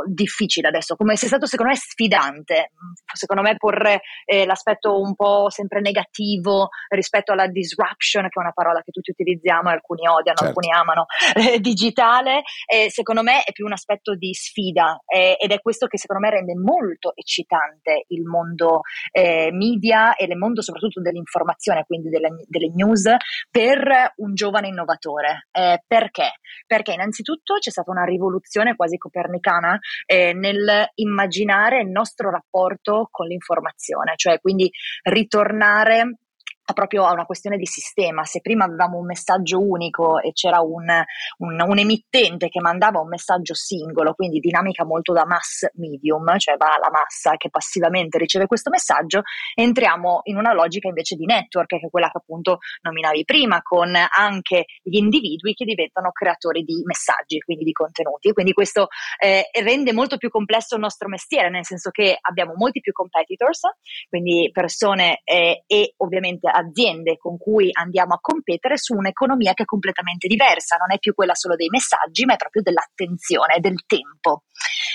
difficile 0.07 0.67
adesso, 0.67 0.95
come 0.95 1.15
sia 1.15 1.27
stato 1.27 1.45
secondo 1.45 1.71
me 1.71 1.77
sfidante, 1.77 2.71
secondo 3.13 3.41
me 3.41 3.55
porre 3.57 4.01
eh, 4.25 4.45
l'aspetto 4.45 4.99
un 4.99 5.15
po' 5.15 5.49
sempre 5.49 5.81
negativo 5.81 6.69
rispetto 6.89 7.31
alla 7.31 7.47
disruption, 7.47 8.23
che 8.23 8.39
è 8.39 8.43
una 8.43 8.51
parola 8.51 8.74
che 8.81 8.91
tutti 8.91 9.11
utilizziamo 9.11 9.69
e 9.69 9.73
alcuni 9.73 10.07
odiano, 10.07 10.37
certo. 10.37 10.45
alcuni 10.45 10.71
amano, 10.71 11.05
eh, 11.35 11.59
digitale, 11.59 12.43
secondo 12.89 13.23
me 13.23 13.43
è 13.43 13.51
più 13.51 13.65
un 13.65 13.73
aspetto 13.73 14.15
di 14.15 14.33
sfida 14.33 15.01
eh, 15.05 15.35
ed 15.39 15.51
è 15.51 15.59
questo 15.61 15.87
che 15.87 15.97
secondo 15.97 16.25
me 16.27 16.33
rende 16.33 16.55
molto 16.55 17.05
molto 17.05 17.15
eccitante 17.15 18.05
il 18.07 18.23
mondo 18.23 18.81
eh, 19.11 19.49
media 19.51 20.15
e 20.15 20.25
il 20.25 20.37
mondo 20.37 20.61
soprattutto 20.61 21.01
dell'informazione, 21.01 21.85
quindi 21.85 22.09
delle, 22.09 22.29
delle 22.47 22.71
news, 22.73 23.03
per 23.49 24.13
un 24.17 24.33
giovane 24.33 24.67
innovatore. 24.67 25.47
Eh, 25.51 25.83
perché? 25.85 26.39
Perché 26.65 26.93
innanzitutto 26.93 27.55
c'è 27.55 27.69
stata 27.69 27.91
una 27.91 28.03
rivoluzione 28.03 28.75
quasi 28.75 28.97
copernicana 28.97 29.77
eh, 30.05 30.33
nel 30.33 30.89
immaginare 30.95 31.81
il 31.81 31.89
nostro 31.89 32.29
rapporto 32.29 33.07
con 33.11 33.27
l'informazione, 33.27 34.13
cioè 34.15 34.39
quindi 34.39 34.69
ritornare 35.03 36.19
proprio 36.73 37.05
a 37.05 37.11
una 37.11 37.25
questione 37.25 37.57
di 37.57 37.65
sistema. 37.65 38.23
Se 38.23 38.41
prima 38.41 38.65
avevamo 38.65 38.97
un 38.97 39.05
messaggio 39.05 39.59
unico 39.59 40.19
e 40.19 40.31
c'era 40.31 40.59
un, 40.61 40.85
un, 41.39 41.61
un, 41.61 41.77
emittente 41.77 42.49
che 42.49 42.61
mandava 42.61 42.99
un 42.99 43.07
messaggio 43.07 43.53
singolo, 43.53 44.13
quindi 44.13 44.39
dinamica 44.39 44.85
molto 44.85 45.13
da 45.13 45.25
mass 45.25 45.65
medium, 45.73 46.37
cioè 46.37 46.57
va 46.57 46.73
alla 46.73 46.89
massa 46.91 47.35
che 47.37 47.49
passivamente 47.49 48.17
riceve 48.17 48.47
questo 48.47 48.69
messaggio, 48.69 49.21
entriamo 49.53 50.21
in 50.23 50.37
una 50.37 50.53
logica 50.53 50.87
invece 50.87 51.15
di 51.15 51.25
network, 51.25 51.67
che 51.67 51.85
è 51.85 51.89
quella 51.89 52.09
che 52.09 52.17
appunto 52.17 52.59
nominavi 52.81 53.23
prima, 53.25 53.61
con 53.61 53.93
anche 53.95 54.65
gli 54.81 54.97
individui 54.97 55.53
che 55.53 55.65
diventano 55.65 56.11
creatori 56.11 56.63
di 56.63 56.81
messaggi, 56.85 57.39
quindi 57.39 57.63
di 57.63 57.71
contenuti. 57.71 58.31
Quindi 58.31 58.53
questo 58.53 58.87
eh, 59.19 59.49
rende 59.63 59.93
molto 59.93 60.17
più 60.17 60.29
complesso 60.29 60.75
il 60.75 60.81
nostro 60.81 61.07
mestiere, 61.07 61.49
nel 61.49 61.65
senso 61.65 61.91
che 61.91 62.17
abbiamo 62.19 62.53
molti 62.55 62.79
più 62.79 62.91
competitors, 62.91 63.61
quindi 64.09 64.49
persone 64.51 65.21
eh, 65.23 65.63
e 65.67 65.93
ovviamente 65.97 66.49
aziende 66.55 67.17
con 67.17 67.37
cui 67.37 67.69
andiamo 67.71 68.13
a 68.13 68.19
competere 68.19 68.77
su 68.77 68.93
un'economia 68.93 69.53
che 69.53 69.63
è 69.63 69.65
completamente 69.65 70.27
diversa, 70.27 70.77
non 70.77 70.91
è 70.93 70.99
più 70.99 71.13
quella 71.13 71.35
solo 71.35 71.55
dei 71.55 71.69
messaggi, 71.69 72.25
ma 72.25 72.33
è 72.33 72.37
proprio 72.37 72.61
dell'attenzione, 72.61 73.59
del 73.59 73.83
tempo. 73.85 74.43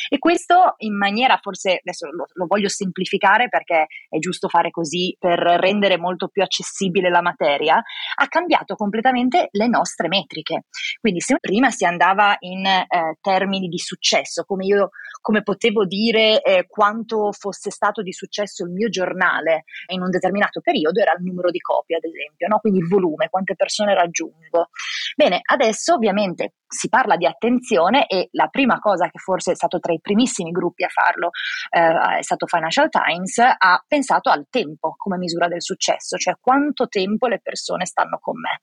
E 0.09 0.19
questo 0.19 0.75
in 0.79 0.97
maniera 0.97 1.39
forse, 1.41 1.81
adesso 1.81 2.07
lo, 2.11 2.25
lo 2.33 2.47
voglio 2.47 2.69
semplificare 2.69 3.49
perché 3.49 3.87
è 4.09 4.19
giusto 4.19 4.49
fare 4.49 4.71
così 4.71 5.15
per 5.19 5.39
rendere 5.39 5.99
molto 5.99 6.29
più 6.29 6.43
accessibile 6.43 7.11
la 7.11 7.23
materia, 7.23 7.77
ha 7.77 8.27
cambiato 8.29 8.75
completamente 8.75 9.49
le 9.53 9.69
nostre 9.69 10.09
metriche. 10.09 10.65
Quindi 10.99 11.21
se 11.21 11.37
prima 11.39 11.71
si 11.71 11.85
andava 11.85 12.37
in 12.41 12.67
eh, 12.67 12.87
termini 13.21 13.69
di 13.69 13.79
successo, 13.79 14.45
come 14.45 14.65
io 14.65 14.91
come 15.21 15.43
potevo 15.43 15.85
dire 15.85 16.41
eh, 16.41 16.67
quanto 16.67 17.31
fosse 17.33 17.71
stato 17.71 18.03
di 18.03 18.13
successo 18.13 18.65
il 18.65 18.71
mio 18.71 18.89
giornale 18.89 19.65
in 19.89 20.01
un 20.01 20.11
determinato 20.11 20.61
periodo, 20.61 21.01
era 21.01 21.13
il 21.13 21.23
numero 21.23 21.50
di 21.51 21.59
copie, 21.59 21.97
ad 21.97 22.05
esempio, 22.05 22.49
no? 22.49 22.59
quindi 22.59 22.81
il 22.81 22.89
volume, 22.89 23.29
quante 23.29 23.55
persone 23.55 23.95
raggiungo. 23.95 24.69
Bene, 25.17 25.41
adesso 25.43 25.95
ovviamente 25.95 26.55
si 26.67 26.89
parla 26.89 27.17
di 27.17 27.27
attenzione 27.27 28.07
e 28.07 28.29
la 28.33 28.49
prima 28.49 28.79
cosa 28.79 29.09
che 29.09 29.19
forse 29.19 29.53
è 29.53 29.55
stato 29.55 29.81
tra 29.81 29.93
i 29.93 30.01
primissimi 30.01 30.51
gruppi 30.51 30.85
a 30.85 30.89
farlo 30.89 31.31
eh, 31.71 32.19
è 32.19 32.23
stato 32.23 32.47
Financial 32.47 32.89
Times, 32.89 33.39
ha 33.39 33.85
pensato 33.87 34.31
al 34.31 34.47
tempo 34.49 34.95
come 34.97 35.19
misura 35.19 35.49
del 35.49 35.63
successo, 35.63 36.17
cioè 36.17 36.35
quanto 36.41 36.87
tempo 36.89 37.27
le 37.27 37.41
persone 37.41 37.87
stanno 37.87 38.19
con 38.21 38.39
me. 38.39 38.63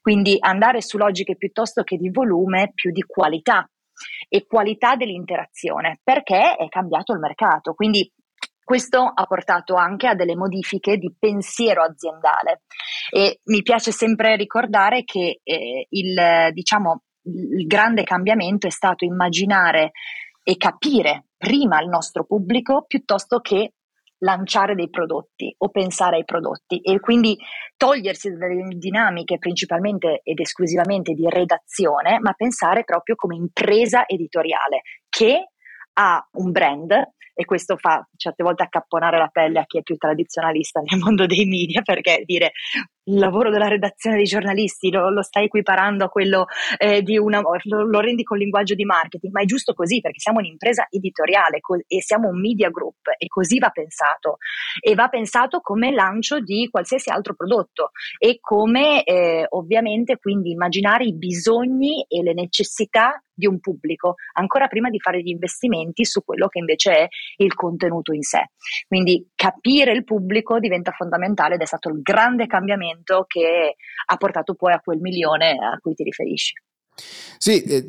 Quindi 0.00 0.36
andare 0.40 0.80
su 0.80 0.96
logiche 0.96 1.36
piuttosto 1.36 1.82
che 1.82 1.96
di 1.96 2.10
volume, 2.10 2.72
più 2.74 2.92
di 2.92 3.02
qualità 3.02 3.68
e 4.28 4.46
qualità 4.46 4.96
dell'interazione, 4.96 6.00
perché 6.02 6.56
è 6.56 6.68
cambiato 6.68 7.12
il 7.12 7.18
mercato. 7.18 7.74
Quindi 7.74 8.10
questo 8.66 9.12
ha 9.14 9.26
portato 9.26 9.76
anche 9.76 10.08
a 10.08 10.16
delle 10.16 10.34
modifiche 10.34 10.96
di 10.96 11.14
pensiero 11.16 11.84
aziendale. 11.84 12.62
E 13.08 13.38
mi 13.44 13.62
piace 13.62 13.92
sempre 13.92 14.34
ricordare 14.34 15.04
che 15.04 15.40
eh, 15.44 15.86
il, 15.88 16.50
diciamo, 16.50 17.02
il 17.22 17.64
grande 17.68 18.02
cambiamento 18.02 18.66
è 18.66 18.70
stato 18.70 19.04
immaginare 19.04 19.92
e 20.42 20.56
capire 20.56 21.26
prima 21.36 21.80
il 21.80 21.88
nostro 21.88 22.24
pubblico 22.24 22.86
piuttosto 22.88 23.38
che 23.38 23.74
lanciare 24.18 24.74
dei 24.74 24.90
prodotti 24.90 25.54
o 25.58 25.68
pensare 25.68 26.16
ai 26.16 26.24
prodotti. 26.24 26.80
E 26.80 26.98
quindi 26.98 27.38
togliersi 27.76 28.32
dalle 28.32 28.66
dinamiche 28.76 29.38
principalmente 29.38 30.22
ed 30.24 30.40
esclusivamente 30.40 31.12
di 31.12 31.28
redazione, 31.28 32.18
ma 32.18 32.32
pensare 32.32 32.82
proprio 32.82 33.14
come 33.14 33.36
impresa 33.36 34.08
editoriale 34.08 34.80
che 35.08 35.50
ha 35.98 36.28
un 36.32 36.50
brand 36.50 37.14
e 37.38 37.44
questo 37.44 37.76
fa 37.76 38.02
certe 38.16 38.42
volte 38.42 38.62
accapponare 38.62 39.18
la 39.18 39.28
pelle 39.28 39.58
a 39.58 39.66
chi 39.66 39.78
è 39.78 39.82
più 39.82 39.96
tradizionalista 39.96 40.80
nel 40.80 40.98
mondo 40.98 41.26
dei 41.26 41.44
media 41.44 41.82
perché 41.82 42.22
dire 42.24 42.52
il 43.08 43.18
lavoro 43.18 43.50
della 43.50 43.68
redazione 43.68 44.16
dei 44.16 44.24
giornalisti 44.24 44.90
lo, 44.90 45.10
lo 45.10 45.22
stai 45.22 45.44
equiparando 45.44 46.04
a 46.04 46.08
quello 46.08 46.46
eh, 46.78 47.02
di 47.02 47.18
una 47.18 47.40
lo, 47.40 47.84
lo, 47.84 48.00
rendi 48.00 48.22
con 48.22 48.38
linguaggio 48.38 48.74
di 48.74 48.84
marketing 48.84 49.32
ma 49.32 49.42
è 49.42 49.44
giusto 49.44 49.74
così 49.74 50.00
perché 50.00 50.18
siamo 50.18 50.38
un'impresa 50.38 50.86
editoriale 50.90 51.60
co- 51.60 51.82
e 51.86 52.02
siamo 52.02 52.28
un 52.28 52.40
media 52.40 52.70
group 52.70 53.08
e 53.18 53.26
così 53.28 53.58
va 53.58 53.70
pensato 53.70 54.38
e 54.80 54.94
va 54.94 55.08
pensato 55.08 55.60
come 55.60 55.92
lancio 55.92 56.40
di 56.40 56.68
qualsiasi 56.70 57.10
altro 57.10 57.34
prodotto 57.34 57.90
e 58.18 58.38
come 58.40 59.04
eh, 59.04 59.46
ovviamente 59.50 60.18
quindi 60.18 60.50
immaginare 60.50 61.04
i 61.04 61.14
bisogni 61.14 62.04
e 62.08 62.22
le 62.22 62.34
necessità 62.34 63.20
di 63.36 63.46
un 63.46 63.60
pubblico 63.60 64.14
ancora 64.32 64.66
prima 64.66 64.88
di 64.88 64.98
fare 64.98 65.20
gli 65.20 65.28
investimenti 65.28 66.04
su 66.06 66.24
quello 66.24 66.48
che 66.48 66.58
invece 66.58 66.92
è 66.92 67.08
il 67.36 67.54
contenuto 67.54 68.12
in 68.12 68.22
sé. 68.22 68.50
Quindi 68.88 69.30
capire 69.34 69.92
il 69.92 70.04
pubblico 70.04 70.58
diventa 70.58 70.92
fondamentale 70.92 71.54
ed 71.54 71.60
è 71.60 71.66
stato 71.66 71.90
il 71.90 72.00
grande 72.00 72.46
cambiamento 72.46 72.95
che 73.26 73.76
ha 74.06 74.16
portato 74.16 74.54
poi 74.54 74.72
a 74.72 74.80
quel 74.80 75.00
milione 75.00 75.50
a 75.52 75.78
cui 75.80 75.94
ti 75.94 76.02
riferisci. 76.02 76.54
Sì, 77.38 77.62
eh, 77.62 77.84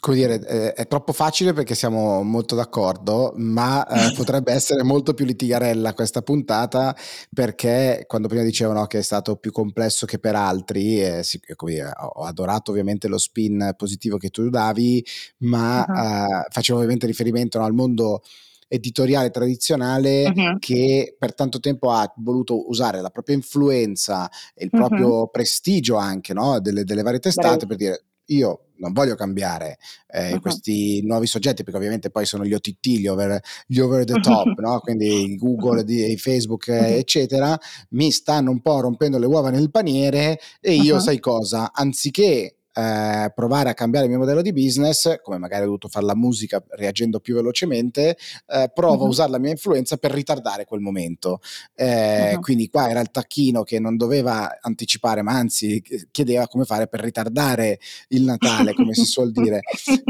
come 0.00 0.16
dire, 0.16 0.34
eh, 0.46 0.72
è 0.72 0.86
troppo 0.88 1.12
facile 1.12 1.52
perché 1.52 1.76
siamo 1.76 2.22
molto 2.24 2.56
d'accordo, 2.56 3.32
ma 3.36 3.86
eh, 3.86 4.12
potrebbe 4.16 4.52
essere 4.52 4.82
molto 4.82 5.14
più 5.14 5.24
litigarella 5.24 5.94
questa 5.94 6.22
puntata 6.22 6.96
perché 7.32 8.04
quando 8.08 8.26
prima 8.26 8.42
dicevano 8.42 8.86
che 8.86 8.98
è 8.98 9.02
stato 9.02 9.36
più 9.36 9.52
complesso 9.52 10.06
che 10.06 10.18
per 10.18 10.34
altri, 10.34 11.00
eh, 11.00 11.22
sì, 11.22 11.40
dire, 11.64 11.92
ho 11.96 12.24
adorato 12.24 12.72
ovviamente 12.72 13.06
lo 13.06 13.18
spin 13.18 13.74
positivo 13.76 14.16
che 14.16 14.30
tu 14.30 14.48
davi, 14.48 15.04
ma 15.38 15.84
uh-huh. 15.86 16.46
facevo 16.50 16.78
ovviamente 16.78 17.06
riferimento 17.06 17.58
no, 17.58 17.64
al 17.64 17.74
mondo 17.74 18.22
editoriale 18.68 19.30
tradizionale 19.30 20.32
uh-huh. 20.34 20.58
che 20.58 21.16
per 21.18 21.34
tanto 21.34 21.58
tempo 21.58 21.90
ha 21.90 22.10
voluto 22.18 22.68
usare 22.68 23.00
la 23.00 23.10
propria 23.10 23.34
influenza 23.34 24.30
e 24.54 24.64
il 24.64 24.70
uh-huh. 24.72 24.78
proprio 24.78 25.28
prestigio 25.28 25.96
anche 25.96 26.34
no, 26.34 26.60
delle, 26.60 26.84
delle, 26.84 27.02
varie 27.02 27.18
testate 27.18 27.64
Bravi. 27.64 27.66
per 27.66 27.76
dire 27.76 28.02
io 28.30 28.64
non 28.76 28.92
voglio 28.92 29.14
cambiare 29.14 29.78
eh, 30.06 30.34
uh-huh. 30.34 30.40
questi 30.40 31.02
nuovi 31.02 31.26
soggetti 31.26 31.64
perché 31.64 31.78
ovviamente 31.78 32.10
poi 32.10 32.26
sono 32.26 32.44
gli 32.44 32.52
OTT, 32.52 32.86
gli 32.86 33.06
over, 33.06 33.40
gli 33.66 33.78
over 33.78 34.04
the 34.04 34.20
top, 34.20 34.58
no? 34.60 34.78
quindi 34.80 35.34
Google, 35.36 35.82
di, 35.82 36.16
Facebook 36.16 36.68
eccetera, 36.68 37.58
mi 37.90 38.10
stanno 38.12 38.50
un 38.50 38.60
po' 38.60 38.80
rompendo 38.80 39.18
le 39.18 39.26
uova 39.26 39.50
nel 39.50 39.70
paniere 39.70 40.38
e 40.60 40.74
io 40.74 41.00
sai 41.00 41.18
cosa, 41.18 41.72
anziché 41.72 42.57
eh, 42.78 43.32
provare 43.34 43.70
a 43.70 43.74
cambiare 43.74 44.04
il 44.04 44.10
mio 44.12 44.20
modello 44.20 44.40
di 44.40 44.52
business, 44.52 45.20
come 45.20 45.36
magari 45.38 45.62
ho 45.62 45.66
dovuto 45.66 45.88
fare 45.88 46.06
la 46.06 46.14
musica 46.14 46.62
reagendo 46.70 47.18
più 47.18 47.34
velocemente, 47.34 48.16
eh, 48.46 48.70
provo 48.72 48.98
uh-huh. 48.98 49.06
a 49.06 49.08
usare 49.08 49.30
la 49.32 49.38
mia 49.38 49.50
influenza 49.50 49.96
per 49.96 50.12
ritardare 50.12 50.64
quel 50.64 50.80
momento. 50.80 51.40
Eh, 51.74 52.34
uh-huh. 52.34 52.40
Quindi 52.40 52.68
qua 52.68 52.88
era 52.88 53.00
il 53.00 53.10
tacchino 53.10 53.64
che 53.64 53.80
non 53.80 53.96
doveva 53.96 54.58
anticipare, 54.60 55.22
ma 55.22 55.32
anzi 55.32 55.82
chiedeva 56.12 56.46
come 56.46 56.64
fare 56.64 56.86
per 56.86 57.00
ritardare 57.00 57.80
il 58.08 58.22
Natale, 58.22 58.74
come 58.74 58.94
si 58.94 59.06
suol 59.06 59.32
dire. 59.32 59.60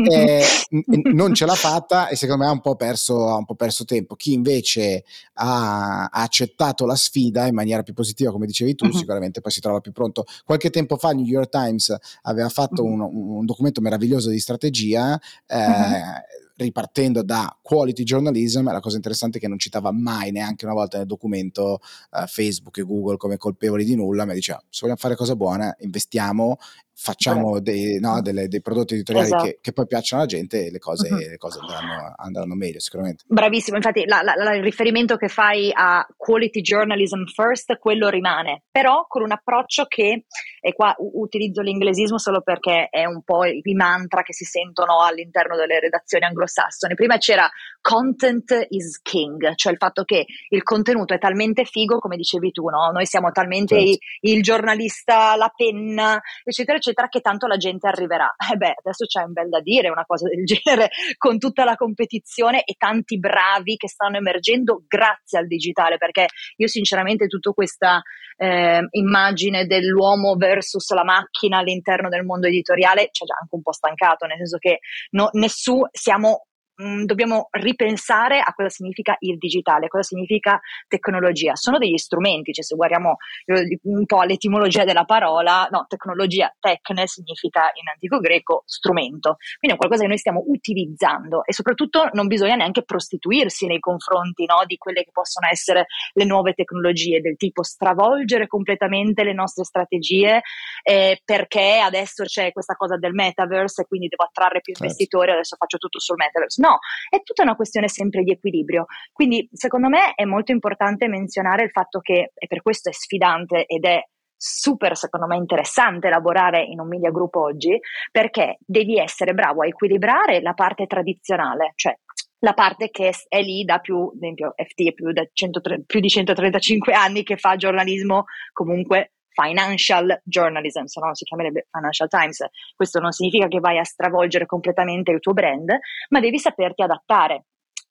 N- 0.68 1.14
non 1.14 1.32
ce 1.34 1.46
l'ha 1.46 1.54
fatta 1.54 2.08
e 2.08 2.16
secondo 2.16 2.44
me 2.44 2.50
ha 2.50 2.52
un 2.52 2.60
po' 2.60 2.76
perso, 2.76 3.16
un 3.16 3.46
po 3.46 3.54
perso 3.54 3.86
tempo. 3.86 4.14
Chi 4.14 4.34
invece 4.34 5.04
ha, 5.34 6.04
ha, 6.04 6.22
accettato 6.22 6.84
la 6.84 6.96
sfida 6.96 7.46
in 7.46 7.54
maniera 7.54 7.82
più 7.82 7.94
positiva, 7.94 8.30
come 8.30 8.44
dicevi 8.44 8.74
tu, 8.74 8.84
uh-huh. 8.84 8.92
sicuramente 8.92 9.40
poi 9.40 9.52
si 9.52 9.60
trova 9.60 9.80
più 9.80 9.92
pronto. 9.92 10.26
Qualche 10.44 10.68
tempo 10.68 10.98
fa 10.98 11.12
il 11.12 11.16
New 11.16 11.26
York 11.26 11.48
Times 11.48 11.96
aveva 12.22 12.48
fatto 12.48 12.57
un, 12.82 13.00
un 13.00 13.44
documento 13.44 13.80
meraviglioso 13.80 14.30
di 14.30 14.38
strategia. 14.38 15.18
Eh, 15.46 15.56
uh-huh 15.56 16.46
ripartendo 16.58 17.22
da 17.22 17.56
quality 17.62 18.02
journalism, 18.02 18.70
la 18.70 18.80
cosa 18.80 18.96
interessante 18.96 19.38
è 19.38 19.40
che 19.40 19.46
non 19.48 19.58
citava 19.58 19.92
mai 19.92 20.32
neanche 20.32 20.64
una 20.64 20.74
volta 20.74 20.98
nel 20.98 21.06
documento 21.06 21.78
uh, 22.10 22.26
Facebook 22.26 22.78
e 22.78 22.82
Google 22.82 23.16
come 23.16 23.36
colpevoli 23.36 23.84
di 23.84 23.94
nulla, 23.94 24.24
ma 24.24 24.32
diceva 24.32 24.58
se 24.68 24.80
vogliamo 24.80 24.98
fare 24.98 25.14
cose 25.14 25.36
buone 25.36 25.76
investiamo 25.80 26.58
facciamo 27.00 27.60
dei, 27.60 28.00
no, 28.00 28.20
delle, 28.20 28.48
dei, 28.48 28.60
prodotti 28.60 28.94
editoriali 28.94 29.28
esatto. 29.28 29.44
che, 29.44 29.58
che, 29.62 29.72
poi 29.72 29.86
piacciono 29.86 30.22
alla 30.22 30.30
gente 30.30 30.66
e 30.66 30.70
le 30.72 30.80
cose, 30.80 31.08
uh-huh. 31.08 31.16
le 31.16 31.36
cose 31.36 31.60
andranno, 31.60 32.12
andranno, 32.16 32.54
meglio 32.56 32.80
sicuramente. 32.80 33.22
Bravissimo, 33.28 33.76
infatti 33.76 34.04
la, 34.04 34.20
la, 34.22 34.34
la, 34.36 34.54
il 34.54 34.64
riferimento 34.64 35.16
che 35.16 35.28
fai 35.28 35.70
a 35.72 36.04
quality 36.16 36.60
journalism 36.60 37.22
first, 37.32 37.78
quello 37.78 38.08
rimane, 38.08 38.64
però 38.68 39.06
con 39.06 39.22
un 39.22 39.30
approccio 39.30 39.84
che, 39.84 40.24
e 40.60 40.72
qua 40.72 40.92
utilizzo 40.98 41.62
l'inglesismo 41.62 42.18
solo 42.18 42.42
perché 42.42 42.88
è 42.90 43.04
un 43.04 43.22
po' 43.22 43.44
i 43.44 43.74
mantra 43.74 44.22
che 44.22 44.34
si 44.34 44.44
sentono 44.44 45.00
all'interno 45.00 45.54
delle 45.54 45.78
redazioni 45.78 46.24
anglosassone. 46.24 46.94
Prima 46.94 47.16
c'era 47.18 47.48
content 47.80 48.66
is 48.70 49.00
king, 49.02 49.54
cioè 49.54 49.70
il 49.70 49.78
fatto 49.78 50.02
che 50.02 50.26
il 50.48 50.62
contenuto 50.64 51.14
è 51.14 51.18
talmente 51.18 51.64
figo, 51.64 52.00
come 52.00 52.16
dicevi 52.16 52.50
tu, 52.50 52.68
no? 52.68 52.90
noi 52.90 53.06
siamo 53.06 53.30
talmente 53.30 53.76
certo. 53.76 53.90
i, 54.22 54.32
il 54.32 54.42
giornalista, 54.42 55.36
la 55.36 55.52
penna, 55.54 56.20
eccetera, 56.42 56.76
eccetera 56.76 56.86
eccetera, 56.88 57.08
che 57.08 57.20
tanto 57.20 57.46
la 57.46 57.56
gente 57.56 57.86
arriverà. 57.86 58.34
Eh 58.50 58.56
beh, 58.56 58.76
adesso 58.82 59.04
c'è 59.04 59.22
un 59.22 59.32
bel 59.32 59.50
da 59.50 59.60
dire 59.60 59.90
una 59.90 60.06
cosa 60.06 60.26
del 60.26 60.44
genere, 60.46 60.88
con 61.18 61.38
tutta 61.38 61.64
la 61.64 61.76
competizione 61.76 62.62
e 62.64 62.74
tanti 62.78 63.18
bravi 63.18 63.76
che 63.76 63.88
stanno 63.88 64.16
emergendo 64.16 64.84
grazie 64.86 65.38
al 65.38 65.46
digitale, 65.46 65.98
perché 65.98 66.28
io 66.56 66.66
sinceramente 66.66 67.26
tutta 67.26 67.50
questa 67.50 68.00
eh, 68.36 68.86
immagine 68.92 69.66
dell'uomo 69.66 70.34
versus 70.36 70.90
la 70.92 71.04
macchina 71.04 71.58
all'interno 71.58 72.08
del 72.08 72.24
mondo 72.24 72.46
editoriale 72.46 73.08
ci 73.12 73.24
ha 73.24 73.26
già 73.26 73.34
anche 73.38 73.54
un 73.54 73.62
po' 73.62 73.72
stancato, 73.72 74.24
nel 74.24 74.38
senso 74.38 74.56
che 74.56 74.78
no, 75.10 75.28
nessuno 75.32 75.88
siamo 75.92 76.47
mh, 76.78 76.86
mm, 76.86 77.04
dobbiamo 77.04 77.48
ripensare 77.52 78.40
a 78.40 78.52
cosa 78.54 78.68
significa 78.68 79.16
il 79.20 79.38
digitale, 79.38 79.88
cosa 79.88 80.02
significa 80.02 80.60
tecnologia. 80.86 81.54
Sono 81.54 81.78
degli 81.78 81.96
strumenti, 81.96 82.52
cioè 82.52 82.64
se 82.64 82.76
guardiamo 82.76 83.16
eh, 83.46 83.78
un 83.82 84.06
po' 84.06 84.22
l'etimologia 84.22 84.84
della 84.84 85.04
parola, 85.04 85.68
no, 85.70 85.86
tecnologia, 85.88 86.54
tecne 86.58 87.06
significa 87.06 87.70
in 87.74 87.88
antico 87.92 88.18
greco 88.18 88.62
strumento, 88.66 89.36
quindi 89.58 89.76
è 89.76 89.78
qualcosa 89.78 90.02
che 90.02 90.08
noi 90.08 90.18
stiamo 90.18 90.44
utilizzando 90.46 91.44
e 91.44 91.52
soprattutto 91.52 92.08
non 92.12 92.26
bisogna 92.26 92.54
neanche 92.54 92.84
prostituirsi 92.84 93.66
nei 93.66 93.80
confronti 93.80 94.44
no, 94.46 94.62
di 94.66 94.76
quelle 94.76 95.02
che 95.02 95.10
possono 95.12 95.46
essere 95.50 95.86
le 96.14 96.24
nuove 96.24 96.54
tecnologie 96.54 97.20
del 97.20 97.36
tipo 97.36 97.62
stravolgere 97.62 98.46
completamente 98.46 99.24
le 99.24 99.32
nostre 99.32 99.64
strategie 99.64 100.42
eh, 100.82 101.20
perché 101.24 101.78
adesso 101.78 102.24
c'è 102.24 102.52
questa 102.52 102.74
cosa 102.74 102.96
del 102.96 103.12
metaverse 103.12 103.82
e 103.82 103.86
quindi 103.86 104.08
devo 104.08 104.24
attrarre 104.24 104.60
più 104.60 104.72
certo. 104.72 104.84
investitori, 104.84 105.32
adesso 105.32 105.56
faccio 105.56 105.78
tutto 105.78 105.98
sul 106.00 106.16
metaverse. 106.16 106.60
No, 106.60 106.67
No, 106.68 106.78
è 107.08 107.22
tutta 107.22 107.42
una 107.42 107.56
questione 107.56 107.88
sempre 107.88 108.22
di 108.22 108.32
equilibrio. 108.32 108.84
Quindi 109.12 109.48
secondo 109.52 109.88
me 109.88 110.12
è 110.14 110.24
molto 110.24 110.52
importante 110.52 111.08
menzionare 111.08 111.64
il 111.64 111.70
fatto 111.70 112.00
che, 112.00 112.32
e 112.34 112.46
per 112.46 112.60
questo 112.60 112.90
è 112.90 112.92
sfidante 112.92 113.64
ed 113.64 113.84
è 113.84 114.02
super 114.40 114.96
secondo 114.96 115.26
me 115.26 115.36
interessante 115.36 116.08
lavorare 116.08 116.62
in 116.62 116.78
un 116.78 116.86
media 116.86 117.10
group 117.10 117.34
oggi 117.34 117.76
perché 118.12 118.58
devi 118.64 118.96
essere 118.96 119.34
bravo 119.34 119.62
a 119.62 119.66
equilibrare 119.66 120.40
la 120.40 120.52
parte 120.52 120.86
tradizionale, 120.86 121.72
cioè 121.74 121.96
la 122.40 122.52
parte 122.52 122.90
che 122.90 123.12
è 123.26 123.40
lì 123.40 123.64
da 123.64 123.78
più, 123.78 123.96
ad 124.00 124.14
esempio 124.14 124.54
FT 124.54 124.88
è 124.88 124.92
più, 124.92 125.12
100, 125.32 125.60
più 125.84 126.00
di 126.00 126.08
135 126.08 126.92
anni 126.92 127.24
che 127.24 127.36
fa 127.36 127.56
giornalismo 127.56 128.26
comunque 128.52 129.14
financial 129.30 130.20
journalism, 130.24 130.84
se 130.84 131.00
no 131.00 131.14
si 131.14 131.24
chiamerebbe 131.24 131.66
Financial 131.70 132.08
Times. 132.08 132.44
Questo 132.74 133.00
non 133.00 133.12
significa 133.12 133.48
che 133.48 133.60
vai 133.60 133.78
a 133.78 133.84
stravolgere 133.84 134.46
completamente 134.46 135.10
il 135.10 135.20
tuo 135.20 135.32
brand, 135.32 135.70
ma 136.10 136.20
devi 136.20 136.38
saperti 136.38 136.82
adattare 136.82 137.44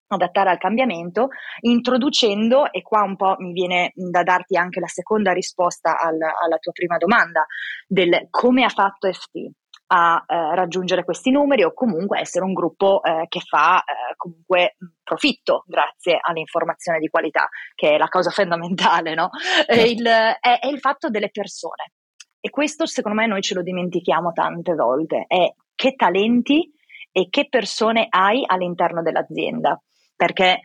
adattare 0.09 0.49
al 0.49 0.57
cambiamento, 0.57 1.27
introducendo, 1.61 2.71
e 2.71 2.81
qua 2.81 3.01
un 3.01 3.17
po' 3.17 3.35
mi 3.39 3.51
viene 3.51 3.91
da 3.93 4.23
darti 4.23 4.55
anche 4.55 4.79
la 4.79 4.87
seconda 4.87 5.33
risposta 5.33 5.99
al, 5.99 6.15
alla 6.15 6.57
tua 6.59 6.71
prima 6.71 6.95
domanda, 6.97 7.45
del 7.85 8.27
come 8.29 8.63
ha 8.63 8.69
fatto 8.69 9.11
FT 9.11 9.51
a 9.87 10.23
eh, 10.25 10.55
raggiungere 10.55 11.03
questi 11.03 11.31
numeri 11.31 11.63
o 11.63 11.73
comunque 11.73 12.19
essere 12.19 12.45
un 12.45 12.53
gruppo 12.53 13.01
eh, 13.03 13.25
che 13.27 13.39
fa 13.39 13.79
eh, 13.79 14.15
comunque 14.15 14.75
profitto 15.03 15.63
grazie 15.65 16.17
all'informazione 16.21 16.99
di 16.99 17.07
qualità, 17.07 17.47
che 17.73 17.91
è 17.91 17.97
la 17.97 18.07
cosa 18.07 18.29
fondamentale, 18.29 19.13
no? 19.13 19.29
Certo. 19.65 19.85
Il, 19.85 20.05
è, 20.05 20.59
è 20.59 20.67
il 20.67 20.79
fatto 20.79 21.09
delle 21.09 21.29
persone. 21.29 21.93
E 22.39 22.49
questo 22.49 22.85
secondo 22.85 23.19
me 23.19 23.27
noi 23.27 23.41
ce 23.41 23.55
lo 23.55 23.61
dimentichiamo 23.61 24.31
tante 24.31 24.73
volte, 24.73 25.25
è 25.27 25.51
che 25.75 25.95
talenti 25.95 26.71
e 27.11 27.27
che 27.29 27.47
persone 27.49 28.07
hai 28.09 28.43
all'interno 28.45 29.01
dell'azienda, 29.01 29.81
perché 30.15 30.59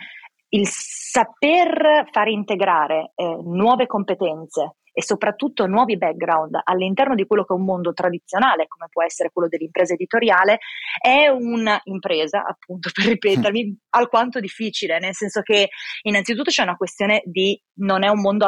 il 0.49 0.67
saper 0.67 2.09
far 2.11 2.29
integrare 2.29 3.13
eh, 3.15 3.25
nuove 3.43 3.87
competenze 3.87 4.77
e 4.93 5.03
soprattutto 5.03 5.67
nuovi 5.67 5.97
background 5.97 6.61
all'interno 6.63 7.15
di 7.15 7.27
quello 7.27 7.45
che 7.45 7.55
è 7.55 7.57
un 7.57 7.65
mondo 7.65 7.93
tradizionale, 7.93 8.67
come 8.69 8.89
può 8.91 9.03
essere 9.03 9.31
quello 9.33 9.49
dell'impresa 9.49 9.95
editoriale, 9.95 10.59
è 11.01 11.29
un'impresa, 11.29 12.45
appunto, 12.45 12.91
per 12.95 13.07
ripetermi, 13.07 13.77
alquanto 13.91 14.41
difficile, 14.41 14.99
nel 14.99 15.15
senso 15.15 15.41
che 15.43 15.71
innanzitutto 16.03 16.51
c'è 16.51 16.63
una 16.63 16.77
questione 16.77 17.23
di 17.25 17.61
non 17.75 18.05
è 18.05 18.09
un 18.09 18.21
mondo 18.21 18.47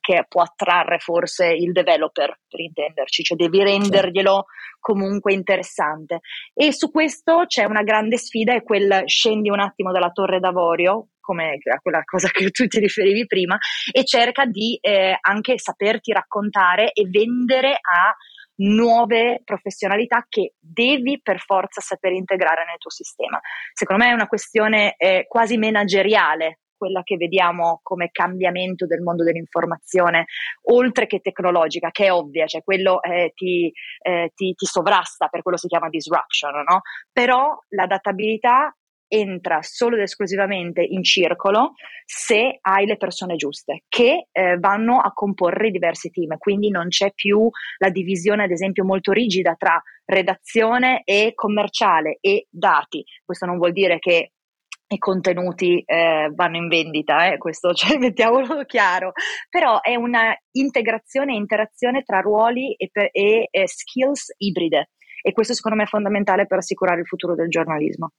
che 0.00 0.24
può 0.28 0.42
attrarre 0.42 0.98
forse 0.98 1.46
il 1.46 1.72
developer, 1.72 2.38
per 2.48 2.60
intenderci, 2.60 3.22
cioè 3.22 3.36
devi 3.36 3.62
renderglielo 3.62 4.44
comunque 4.80 5.32
interessante. 5.32 6.20
E 6.54 6.72
su 6.72 6.90
questo 6.90 7.44
c'è 7.46 7.64
una 7.64 7.82
grande 7.82 8.18
sfida, 8.18 8.54
è 8.54 8.62
quel 8.62 9.02
scendi 9.06 9.50
un 9.50 9.60
attimo 9.60 9.92
dalla 9.92 10.10
torre 10.10 10.40
d'avorio, 10.40 11.08
come 11.20 11.58
a 11.64 11.80
quella 11.80 12.02
cosa 12.04 12.28
che 12.28 12.50
tu 12.50 12.66
ti 12.66 12.78
riferivi 12.78 13.26
prima, 13.26 13.56
e 13.90 14.04
cerca 14.04 14.44
di 14.44 14.78
eh, 14.80 15.16
anche 15.20 15.58
saperti 15.58 16.12
raccontare 16.12 16.92
e 16.92 17.08
vendere 17.08 17.72
a 17.72 18.14
nuove 18.58 19.42
professionalità 19.44 20.24
che 20.28 20.54
devi 20.58 21.20
per 21.20 21.40
forza 21.40 21.80
saper 21.80 22.12
integrare 22.12 22.64
nel 22.64 22.78
tuo 22.78 22.90
sistema. 22.90 23.40
Secondo 23.72 24.04
me 24.04 24.10
è 24.10 24.14
una 24.14 24.28
questione 24.28 24.94
eh, 24.96 25.26
quasi 25.28 25.58
manageriale 25.58 26.60
quella 26.76 27.02
che 27.02 27.16
vediamo 27.16 27.80
come 27.82 28.10
cambiamento 28.10 28.86
del 28.86 29.00
mondo 29.00 29.24
dell'informazione, 29.24 30.26
oltre 30.64 31.06
che 31.06 31.20
tecnologica, 31.20 31.90
che 31.90 32.06
è 32.06 32.12
ovvia, 32.12 32.46
cioè 32.46 32.62
quello 32.62 33.02
eh, 33.02 33.32
ti, 33.34 33.72
eh, 34.02 34.32
ti, 34.34 34.54
ti, 34.54 34.66
sovrasta, 34.66 35.28
per 35.28 35.42
quello 35.42 35.56
si 35.56 35.68
chiama 35.68 35.88
disruption, 35.88 36.64
no? 36.66 36.80
Però 37.12 37.58
l'adattabilità 37.68 38.74
entra 39.08 39.60
solo 39.62 39.96
ed 39.96 40.02
esclusivamente 40.02 40.82
in 40.82 41.02
circolo 41.02 41.74
se 42.04 42.58
hai 42.60 42.86
le 42.86 42.96
persone 42.96 43.36
giuste 43.36 43.84
che 43.88 44.28
eh, 44.32 44.58
vanno 44.58 44.98
a 44.98 45.12
comporre 45.12 45.68
i 45.68 45.70
diversi 45.70 46.10
team, 46.10 46.36
quindi 46.38 46.70
non 46.70 46.88
c'è 46.88 47.12
più 47.14 47.48
la 47.78 47.90
divisione 47.90 48.44
ad 48.44 48.50
esempio 48.50 48.84
molto 48.84 49.12
rigida 49.12 49.54
tra 49.56 49.80
redazione 50.04 51.02
e 51.04 51.32
commerciale 51.34 52.18
e 52.20 52.46
dati. 52.50 53.04
Questo 53.24 53.46
non 53.46 53.58
vuol 53.58 53.72
dire 53.72 53.98
che 53.98 54.32
i 54.88 54.98
contenuti 54.98 55.82
eh, 55.84 56.30
vanno 56.34 56.56
in 56.56 56.68
vendita, 56.68 57.32
eh, 57.32 57.38
questo 57.38 57.72
cioè, 57.74 57.98
mettiamolo 57.98 58.64
chiaro, 58.64 59.12
però 59.48 59.80
è 59.80 59.94
una 59.94 60.36
integrazione 60.52 61.32
e 61.32 61.36
interazione 61.36 62.02
tra 62.02 62.20
ruoli 62.20 62.74
e, 62.74 62.88
per, 62.90 63.08
e, 63.12 63.48
e 63.50 63.68
skills 63.68 64.34
ibride 64.38 64.90
e 65.26 65.32
questo 65.32 65.54
secondo 65.54 65.76
me 65.76 65.82
è 65.82 65.88
fondamentale 65.88 66.46
per 66.46 66.58
assicurare 66.58 67.00
il 67.00 67.06
futuro 67.06 67.34
del 67.34 67.48
giornalismo. 67.48 68.12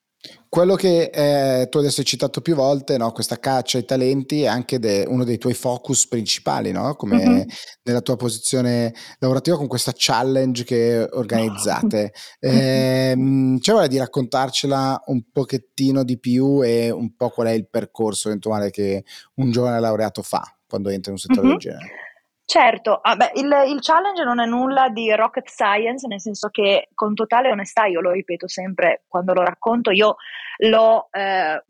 Quello 0.49 0.75
che 0.75 1.09
eh, 1.13 1.69
tu 1.69 1.77
adesso 1.77 2.01
hai 2.01 2.05
citato 2.05 2.41
più 2.41 2.53
volte, 2.53 2.97
no? 2.97 3.13
questa 3.13 3.39
caccia 3.39 3.77
ai 3.77 3.85
talenti, 3.85 4.41
è 4.41 4.47
anche 4.47 4.77
de- 4.77 5.05
uno 5.07 5.23
dei 5.23 5.37
tuoi 5.37 5.53
focus 5.53 6.05
principali, 6.09 6.73
no? 6.73 6.95
come 6.95 7.25
mm-hmm. 7.25 7.47
nella 7.83 8.01
tua 8.01 8.17
posizione 8.17 8.93
lavorativa 9.19 9.55
con 9.55 9.67
questa 9.67 9.93
challenge 9.95 10.65
che 10.65 11.07
organizzate. 11.09 12.11
eh, 12.41 13.57
c'è 13.57 13.71
voglia 13.71 13.87
di 13.87 13.97
raccontarcela 13.99 15.03
un 15.05 15.31
pochettino 15.31 16.03
di 16.03 16.19
più 16.19 16.61
e 16.61 16.89
un 16.89 17.15
po' 17.15 17.29
qual 17.29 17.47
è 17.47 17.51
il 17.51 17.69
percorso 17.69 18.27
eventuale 18.27 18.69
che 18.69 19.05
un 19.35 19.49
giovane 19.49 19.79
laureato 19.79 20.21
fa 20.23 20.43
quando 20.67 20.89
entra 20.89 21.13
in 21.13 21.19
un 21.21 21.25
settore 21.25 21.47
mm-hmm. 21.47 21.57
del 21.57 21.71
genere? 21.71 22.06
Certo, 22.49 22.97
ah 23.01 23.17
beh, 23.17 23.31
il, 23.35 23.53
il, 23.67 23.79
challenge 23.81 24.23
non 24.23 24.39
è 24.39 24.45
nulla 24.45 24.87
di 24.87 25.13
rocket 25.13 25.49
science, 25.49 26.07
nel 26.07 26.21
senso 26.21 26.47
che 26.47 26.87
con 26.93 27.13
totale 27.13 27.51
onestà, 27.51 27.87
io 27.87 27.99
lo 27.99 28.11
ripeto 28.11 28.47
sempre 28.47 29.03
quando 29.09 29.33
lo 29.33 29.43
racconto, 29.43 29.91
io 29.91 30.15
l'ho 30.59 31.09
eh, 31.11 31.61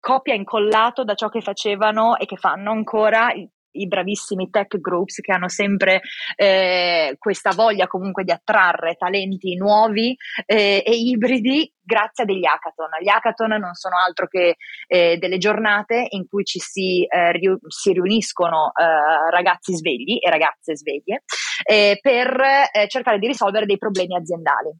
copia 0.00 0.32
incollato 0.32 1.04
da 1.04 1.14
ciò 1.14 1.28
che 1.28 1.42
facevano 1.42 2.16
e 2.16 2.24
che 2.24 2.36
fanno 2.36 2.70
ancora 2.70 3.34
i 3.34 3.46
bravissimi 3.86 4.50
tech 4.50 4.78
groups 4.78 5.20
che 5.20 5.32
hanno 5.32 5.48
sempre 5.48 6.00
eh, 6.36 7.16
questa 7.18 7.50
voglia 7.50 7.86
comunque 7.86 8.24
di 8.24 8.30
attrarre 8.30 8.94
talenti 8.94 9.56
nuovi 9.56 10.16
eh, 10.46 10.82
e 10.84 10.92
ibridi 10.92 11.72
grazie 11.82 12.24
a 12.24 12.26
degli 12.26 12.46
hackathon. 12.46 12.88
Gli 13.00 13.08
hackathon 13.08 13.50
non 13.50 13.74
sono 13.74 13.96
altro 13.98 14.26
che 14.26 14.56
eh, 14.86 15.16
delle 15.18 15.38
giornate 15.38 16.06
in 16.10 16.26
cui 16.26 16.44
ci 16.44 16.58
si, 16.58 17.04
eh, 17.04 17.32
riu- 17.32 17.60
si 17.68 17.92
riuniscono 17.92 18.72
eh, 18.74 19.30
ragazzi 19.30 19.74
svegli 19.74 20.18
e 20.20 20.30
ragazze 20.30 20.76
sveglie 20.76 21.24
eh, 21.62 21.98
per 22.00 22.42
cercare 22.88 23.18
di 23.18 23.26
risolvere 23.26 23.66
dei 23.66 23.78
problemi 23.78 24.16
aziendali. 24.16 24.74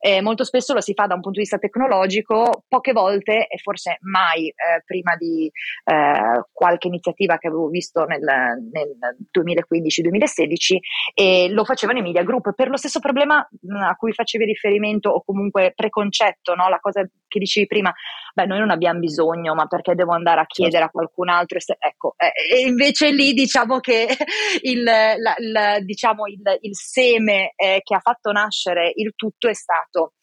Eh, 0.00 0.20
molto 0.20 0.44
spesso 0.44 0.74
lo 0.74 0.80
si 0.80 0.94
fa 0.94 1.06
da 1.06 1.14
un 1.14 1.20
punto 1.20 1.38
di 1.38 1.44
vista 1.44 1.58
tecnologico, 1.58 2.64
poche 2.68 2.92
volte 2.92 3.46
e 3.48 3.58
forse 3.58 3.98
mai 4.02 4.46
eh, 4.48 4.82
prima 4.84 5.16
di 5.16 5.50
eh, 5.84 6.44
qualche 6.52 6.86
iniziativa 6.86 7.36
che 7.38 7.48
avevo 7.48 7.68
visto 7.68 8.04
nel, 8.04 8.20
nel 8.20 8.96
2015-2016 9.36 10.76
e 11.14 11.48
lo 11.50 11.64
facevano 11.64 11.98
i 11.98 12.02
media 12.02 12.22
group 12.22 12.54
per 12.54 12.68
lo 12.68 12.76
stesso 12.76 13.00
problema 13.00 13.46
a 13.80 13.96
cui 13.96 14.12
facevi 14.12 14.44
riferimento 14.44 15.10
o 15.10 15.24
comunque 15.24 15.72
preconcetto, 15.74 16.54
no? 16.54 16.68
la 16.68 16.78
cosa 16.78 17.02
che 17.28 17.38
dicevi 17.38 17.66
prima, 17.66 17.92
beh 18.34 18.46
noi 18.46 18.58
non 18.58 18.70
abbiamo 18.70 19.00
bisogno 19.00 19.54
ma 19.54 19.66
perché 19.66 19.94
devo 19.94 20.12
andare 20.12 20.40
a 20.40 20.46
chiedere 20.46 20.84
a 20.84 20.90
qualcun 20.90 21.28
altro? 21.28 21.58
Ecco, 21.78 22.14
eh, 22.16 22.32
e 22.56 22.60
invece 22.66 23.10
lì 23.10 23.32
diciamo 23.32 23.80
che 23.80 24.06
il, 24.62 24.82
la, 24.82 25.34
la, 25.38 25.80
diciamo 25.80 26.26
il, 26.26 26.40
il 26.60 26.76
seme 26.76 27.52
eh, 27.56 27.80
che 27.82 27.94
ha 27.94 28.00
fatto 28.00 28.30
nascere 28.32 28.92
il 28.94 29.12
tutto 29.16 29.48
è 29.48 29.54
stato 29.68 30.14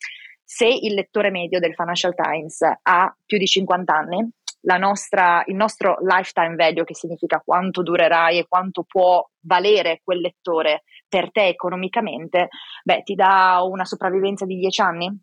se 0.43 0.67
il 0.67 0.93
lettore 0.93 1.29
medio 1.31 1.59
del 1.59 1.73
Financial 1.73 2.13
Times 2.15 2.61
ha 2.61 3.15
più 3.25 3.37
di 3.37 3.45
50 3.45 3.93
anni, 3.93 4.29
nostra, 4.77 5.43
il 5.45 5.55
nostro 5.55 5.97
lifetime 6.01 6.55
value, 6.55 6.83
che 6.83 6.95
significa 6.95 7.41
quanto 7.43 7.83
durerai 7.83 8.39
e 8.39 8.47
quanto 8.47 8.83
può 8.83 9.23
valere 9.41 10.01
quel 10.03 10.19
lettore 10.19 10.83
per 11.07 11.31
te 11.31 11.47
economicamente, 11.47 12.49
beh, 12.83 13.03
ti 13.03 13.13
dà 13.13 13.61
una 13.63 13.85
sopravvivenza 13.85 14.45
di 14.45 14.57
10 14.57 14.81
anni? 14.81 15.19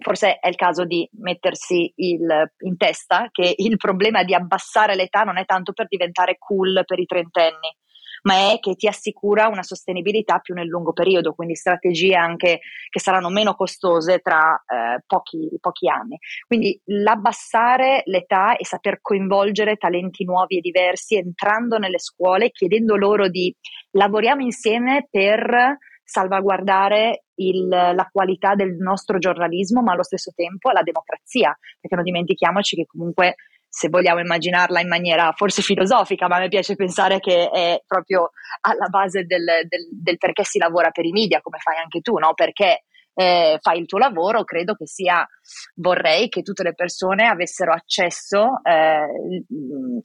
Forse 0.00 0.38
è 0.38 0.48
il 0.48 0.54
caso 0.54 0.84
di 0.84 1.08
mettersi 1.18 1.92
il, 1.96 2.52
in 2.58 2.76
testa 2.76 3.28
che 3.32 3.52
il 3.56 3.76
problema 3.76 4.22
di 4.22 4.32
abbassare 4.32 4.94
l'età 4.94 5.22
non 5.22 5.38
è 5.38 5.44
tanto 5.44 5.72
per 5.72 5.86
diventare 5.88 6.36
cool 6.38 6.82
per 6.86 6.98
i 7.00 7.06
trentenni, 7.06 7.76
ma 8.22 8.52
è 8.52 8.58
che 8.58 8.74
ti 8.74 8.86
assicura 8.86 9.48
una 9.48 9.62
sostenibilità 9.62 10.38
più 10.38 10.54
nel 10.54 10.66
lungo 10.66 10.92
periodo, 10.92 11.34
quindi 11.34 11.54
strategie 11.54 12.14
anche 12.14 12.60
che 12.88 13.00
saranno 13.00 13.28
meno 13.28 13.54
costose 13.54 14.18
tra 14.18 14.54
eh, 14.66 15.02
pochi, 15.06 15.48
pochi 15.60 15.88
anni. 15.88 16.18
Quindi 16.46 16.80
l'abbassare 16.86 18.02
l'età 18.06 18.56
e 18.56 18.64
saper 18.64 19.00
coinvolgere 19.00 19.76
talenti 19.76 20.24
nuovi 20.24 20.58
e 20.58 20.60
diversi 20.60 21.16
entrando 21.16 21.78
nelle 21.78 21.98
scuole, 21.98 22.50
chiedendo 22.50 22.96
loro 22.96 23.28
di 23.28 23.54
lavoriamo 23.92 24.42
insieme 24.42 25.06
per 25.10 25.76
salvaguardare 26.08 27.24
il, 27.34 27.68
la 27.68 28.08
qualità 28.10 28.54
del 28.54 28.76
nostro 28.76 29.18
giornalismo, 29.18 29.82
ma 29.82 29.92
allo 29.92 30.02
stesso 30.02 30.32
tempo 30.34 30.70
la 30.70 30.82
democrazia, 30.82 31.56
perché 31.78 31.94
non 31.94 32.04
dimentichiamoci 32.04 32.76
che 32.76 32.86
comunque 32.86 33.34
se 33.68 33.88
vogliamo 33.88 34.20
immaginarla 34.20 34.80
in 34.80 34.88
maniera 34.88 35.32
forse 35.36 35.62
filosofica, 35.62 36.26
ma 36.26 36.38
me 36.38 36.48
piace 36.48 36.74
pensare 36.74 37.20
che 37.20 37.48
è 37.50 37.82
proprio 37.86 38.30
alla 38.62 38.88
base 38.88 39.24
del, 39.24 39.44
del, 39.44 39.88
del 39.90 40.16
perché 40.16 40.44
si 40.44 40.58
lavora 40.58 40.90
per 40.90 41.04
i 41.04 41.12
media, 41.12 41.40
come 41.40 41.58
fai 41.58 41.76
anche 41.76 42.00
tu, 42.00 42.16
no? 42.16 42.32
Perché 42.34 42.84
eh, 43.14 43.58
fai 43.60 43.80
il 43.80 43.86
tuo 43.86 43.98
lavoro, 43.98 44.44
credo 44.44 44.74
che 44.74 44.86
sia, 44.86 45.26
vorrei 45.74 46.28
che 46.28 46.42
tutte 46.42 46.62
le 46.62 46.74
persone 46.74 47.26
avessero 47.26 47.72
accesso 47.72 48.60
eh, 48.62 49.44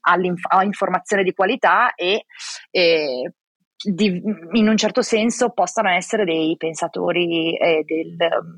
a 0.02 0.64
informazione 0.64 1.24
di 1.24 1.34
qualità 1.34 1.94
e, 1.94 2.26
e 2.72 3.34
di, 3.84 4.22
in 4.54 4.68
un 4.68 4.78
certo 4.78 5.02
senso 5.02 5.50
possano 5.50 5.90
essere 5.90 6.24
dei 6.24 6.56
pensatori 6.58 7.56
e 7.58 7.84
del, 7.86 8.16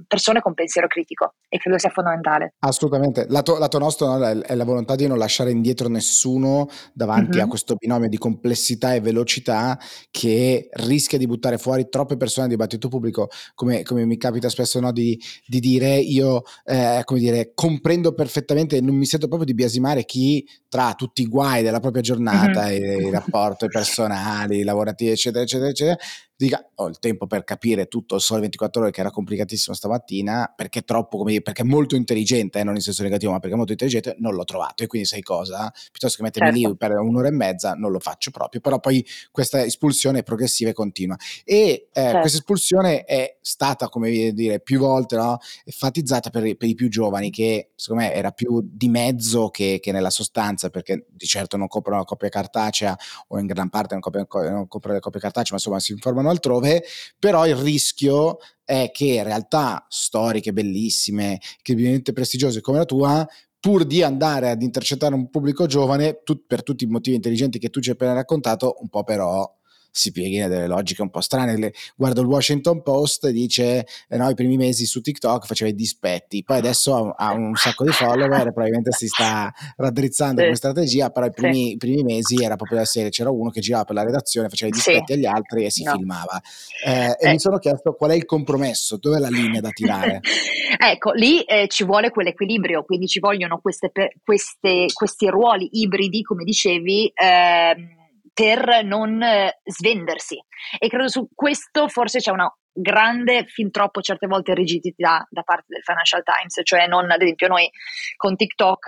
persone 0.07 0.41
con 0.41 0.53
pensiero 0.53 0.87
critico 0.87 1.33
e 1.49 1.57
credo 1.57 1.77
sia 1.77 1.89
fondamentale. 1.89 2.53
Assolutamente, 2.59 3.25
lato, 3.29 3.57
lato 3.57 3.79
nostro 3.79 4.07
no, 4.07 4.41
è 4.41 4.55
la 4.55 4.63
volontà 4.63 4.95
di 4.95 5.07
non 5.07 5.17
lasciare 5.17 5.51
indietro 5.51 5.87
nessuno 5.87 6.67
davanti 6.93 7.37
mm-hmm. 7.37 7.45
a 7.45 7.49
questo 7.49 7.75
binomio 7.75 8.07
di 8.07 8.17
complessità 8.17 8.93
e 8.93 9.01
velocità 9.01 9.79
che 10.11 10.69
rischia 10.73 11.17
di 11.17 11.25
buttare 11.25 11.57
fuori 11.57 11.89
troppe 11.89 12.17
persone 12.17 12.47
nel 12.47 12.55
dibattito 12.55 12.87
pubblico, 12.87 13.29
come, 13.53 13.83
come 13.83 14.05
mi 14.05 14.17
capita 14.17 14.49
spesso 14.49 14.79
no, 14.79 14.91
di, 14.91 15.19
di, 15.45 15.59
dire 15.59 15.95
io 15.95 16.43
eh, 16.65 17.01
come 17.03 17.19
dire, 17.19 17.51
comprendo 17.53 18.13
perfettamente 18.13 18.77
e 18.77 18.81
non 18.81 18.95
mi 18.95 19.05
sento 19.05 19.27
proprio 19.27 19.47
di 19.47 19.55
biasimare 19.55 20.05
chi 20.05 20.47
tra 20.69 20.93
tutti 20.93 21.21
i 21.21 21.27
guai 21.27 21.63
della 21.63 21.79
propria 21.79 22.01
giornata, 22.01 22.65
mm-hmm. 22.65 23.01
i, 23.01 23.05
i 23.07 23.09
rapporti 23.09 23.67
personali, 23.67 24.63
lavorativi 24.63 25.14
eccetera, 25.15 25.43
eccetera, 25.43 25.69
eccetera, 25.69 25.97
dica 26.37 26.69
ho 26.75 26.87
il 26.87 26.99
tempo 26.99 27.27
per 27.27 27.43
capire 27.43 27.87
tutto 27.87 28.15
il 28.15 28.21
sole 28.21 28.41
24 28.41 28.81
ore 28.81 28.91
che 28.91 28.99
era 28.99 29.09
complicatissimo 29.09 29.75
stamattina 29.75 30.51
perché 30.55 30.81
troppo 30.81 31.17
come 31.17 31.31
dire, 31.31 31.41
perché 31.41 31.61
è 31.61 31.65
molto 31.65 31.95
intelligente, 31.95 32.59
eh, 32.59 32.63
non 32.63 32.75
in 32.75 32.81
senso 32.81 33.03
negativo, 33.03 33.31
ma 33.31 33.39
perché 33.39 33.53
è 33.53 33.57
molto 33.57 33.71
intelligente, 33.71 34.15
non 34.19 34.33
l'ho 34.35 34.43
trovato 34.43 34.83
e 34.83 34.87
quindi 34.87 35.07
sai 35.07 35.21
cosa? 35.21 35.71
Piuttosto 35.91 36.17
che 36.17 36.23
mettermi 36.23 36.51
certo. 36.51 36.69
lì 36.69 36.75
per 36.75 36.91
un'ora 36.97 37.27
e 37.27 37.31
mezza 37.31 37.73
non 37.73 37.91
lo 37.91 37.99
faccio 37.99 38.31
proprio, 38.31 38.59
però 38.59 38.79
poi 38.79 39.05
questa 39.31 39.63
espulsione 39.63 40.19
è 40.19 40.23
progressiva 40.23 40.69
e 40.71 40.73
continua 40.73 41.15
e 41.43 41.55
eh, 41.55 41.89
certo. 41.93 42.19
questa 42.19 42.37
espulsione 42.39 43.03
è 43.05 43.37
stata, 43.41 43.87
come 43.87 44.33
dire, 44.33 44.59
più 44.59 44.79
volte 44.79 45.15
no, 45.15 45.37
enfatizzata 45.63 46.29
per, 46.29 46.55
per, 46.57 46.67
i 46.67 46.73
più 46.73 46.89
giovani 46.89 47.29
che 47.29 47.71
secondo 47.75 48.03
me 48.03 48.13
era 48.13 48.31
più 48.31 48.61
di 48.61 48.89
mezzo 48.89 49.49
che, 49.49 49.79
che 49.81 49.91
nella 49.91 50.09
sostanza 50.09 50.69
perché 50.69 51.05
di 51.09 51.25
certo 51.25 51.55
non 51.55 51.67
comprano 51.67 51.99
la 51.99 52.05
copia 52.05 52.27
cartacea 52.29 52.97
o 53.27 53.39
in 53.39 53.45
gran 53.45 53.69
parte 53.69 53.93
non 53.93 54.01
comprano, 54.01 54.49
non 54.49 54.67
comprano 54.67 54.97
le 54.97 55.01
copie 55.01 55.19
cartacee 55.21 55.51
ma 55.51 55.57
insomma 55.57 55.79
si 55.79 55.93
informano 55.93 56.24
vanno 56.25 56.31
altrove, 56.31 56.83
però 57.19 57.47
il 57.47 57.55
rischio 57.55 58.37
è 58.63 58.89
che 58.91 59.23
realtà 59.23 59.85
storiche 59.89 60.51
bellissime, 60.51 61.39
incredibilmente 61.57 62.13
prestigiose 62.13 62.61
come 62.61 62.79
la 62.79 62.85
tua, 62.85 63.27
pur 63.59 63.85
di 63.85 64.03
andare 64.03 64.49
ad 64.49 64.61
intercettare 64.61 65.15
un 65.15 65.29
pubblico 65.29 65.65
giovane, 65.65 66.21
tu, 66.23 66.45
per 66.45 66.63
tutti 66.63 66.83
i 66.83 66.87
motivi 66.87 67.15
intelligenti 67.15 67.59
che 67.59 67.69
tu 67.69 67.79
ci 67.79 67.89
hai 67.89 67.95
appena 67.95 68.13
raccontato, 68.13 68.75
un 68.79 68.89
po' 68.89 69.03
però 69.03 69.51
si 69.95 70.11
pieghi 70.11 70.37
delle 70.39 70.67
logiche 70.67 71.01
un 71.01 71.09
po' 71.09 71.21
strane. 71.21 71.57
Le, 71.57 71.73
guardo 71.95 72.19
il 72.19 72.27
Washington 72.27 72.81
Post 72.81 73.25
e 73.25 73.31
dice 73.31 73.87
eh 74.09 74.17
no, 74.17 74.29
i 74.29 74.33
primi 74.33 74.57
mesi 74.57 74.85
su 74.85 74.99
TikTok 74.99 75.45
faceva 75.45 75.69
i 75.69 75.73
dispetti, 75.73 76.43
poi 76.43 76.57
adesso 76.57 76.93
ha, 76.95 77.27
ha 77.29 77.33
un 77.33 77.55
sacco 77.55 77.85
di 77.85 77.91
follower, 77.91 78.51
probabilmente 78.51 78.91
si 78.91 79.07
sta 79.07 79.51
raddrizzando 79.77 80.39
sì. 80.39 80.43
come 80.43 80.57
strategia, 80.57 81.09
però 81.11 81.27
i 81.27 81.31
primi, 81.31 81.67
sì. 81.67 81.71
i 81.71 81.77
primi, 81.77 82.03
mesi 82.03 82.43
era 82.43 82.57
proprio 82.57 82.79
la 82.79 82.85
serie, 82.85 83.09
c'era 83.09 83.29
uno 83.29 83.49
che 83.49 83.61
girava 83.61 83.85
per 83.85 83.95
la 83.95 84.03
redazione, 84.03 84.49
faceva 84.49 84.69
i 84.69 84.73
dispetti 84.73 85.05
sì. 85.05 85.13
agli 85.13 85.25
altri 85.25 85.63
e 85.63 85.71
si 85.71 85.83
no. 85.83 85.93
filmava. 85.93 86.41
Eh, 86.85 87.15
e 87.17 87.31
mi 87.31 87.39
sono 87.39 87.57
chiesto 87.57 87.93
qual 87.93 88.11
è 88.11 88.15
il 88.15 88.25
compromesso, 88.25 88.97
dove 88.99 89.15
è 89.15 89.19
la 89.19 89.29
linea 89.29 89.61
da 89.61 89.69
tirare? 89.69 90.19
ecco, 90.77 91.11
lì 91.13 91.41
eh, 91.43 91.67
ci 91.69 91.85
vuole 91.85 92.09
quell'equilibrio, 92.09 92.83
quindi 92.83 93.07
ci 93.07 93.19
vogliono 93.19 93.59
queste, 93.59 93.91
queste, 94.21 94.87
questi 94.93 95.27
ruoli 95.27 95.69
ibridi, 95.71 96.21
come 96.21 96.43
dicevi, 96.43 97.13
ehm, 97.15 98.03
per 98.35 98.83
non 98.83 99.23
eh, 99.23 99.61
svendersi. 99.63 100.37
E 100.77 100.89
credo 100.89 101.07
su 101.07 101.27
questo 101.33 101.87
forse 101.87 102.19
c'è 102.19 102.31
una 102.31 102.53
grande, 102.71 103.45
fin 103.45 103.71
troppo 103.71 104.01
certe 104.01 104.27
volte 104.27 104.53
rigidità 104.53 105.25
da 105.29 105.41
parte 105.43 105.67
del 105.67 105.81
Financial 105.81 106.21
Times, 106.21 106.59
cioè 106.63 106.85
non, 106.87 107.09
ad 107.09 107.21
esempio 107.21 107.47
noi 107.47 107.69
con 108.17 108.35
TikTok 108.35 108.87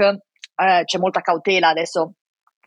eh, 0.55 0.83
c'è 0.83 0.97
molta 0.99 1.21
cautela 1.21 1.69
adesso. 1.69 2.13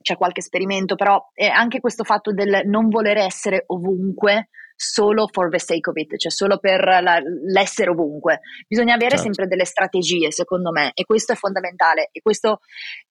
C'è 0.01 0.17
qualche 0.17 0.41
esperimento, 0.41 0.95
però 0.95 1.23
è 1.35 1.45
anche 1.45 1.79
questo 1.79 2.05
fatto 2.05 2.33
del 2.33 2.63
non 2.65 2.89
voler 2.89 3.19
essere 3.19 3.65
ovunque 3.67 4.49
solo 4.75 5.29
for 5.31 5.51
the 5.51 5.59
sake 5.59 5.91
of 5.91 5.97
it, 5.97 6.17
cioè 6.17 6.33
solo 6.33 6.59
per 6.59 6.83
la, 7.03 7.21
l'essere 7.53 7.91
ovunque. 7.91 8.41
Bisogna 8.67 8.95
avere 8.95 9.17
certo. 9.17 9.25
sempre 9.25 9.47
delle 9.47 9.67
strategie, 9.67 10.33
secondo 10.33 10.71
me, 10.71 10.93
e 10.95 11.05
questo 11.05 11.35
è 11.35 11.37
fondamentale. 11.37 12.09
E 12.13 12.23
questo 12.23 12.61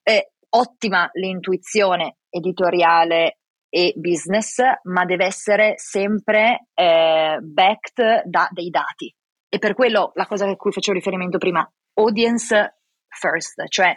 è 0.02 0.20
ottima 0.50 1.08
l'intuizione 1.14 2.18
editoriale 2.28 3.39
e 3.70 3.94
business, 3.96 4.60
ma 4.84 5.06
deve 5.06 5.26
essere 5.26 5.74
sempre 5.78 6.68
eh, 6.74 7.38
backed 7.42 8.24
da 8.26 8.48
dei 8.52 8.70
dati. 8.70 9.14
E 9.48 9.58
per 9.58 9.74
quello 9.74 10.12
la 10.16 10.26
cosa 10.26 10.50
a 10.50 10.56
cui 10.56 10.72
facevo 10.72 10.98
riferimento 10.98 11.38
prima, 11.38 11.68
audience 11.96 12.82
first, 13.08 13.68
cioè 13.68 13.96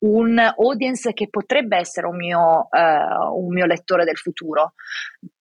un 0.00 0.38
audience 0.38 1.12
che 1.12 1.28
potrebbe 1.28 1.76
essere 1.76 2.06
un 2.06 2.16
mio, 2.16 2.68
uh, 2.70 3.38
un 3.38 3.52
mio 3.52 3.66
lettore 3.66 4.04
del 4.04 4.16
futuro, 4.16 4.74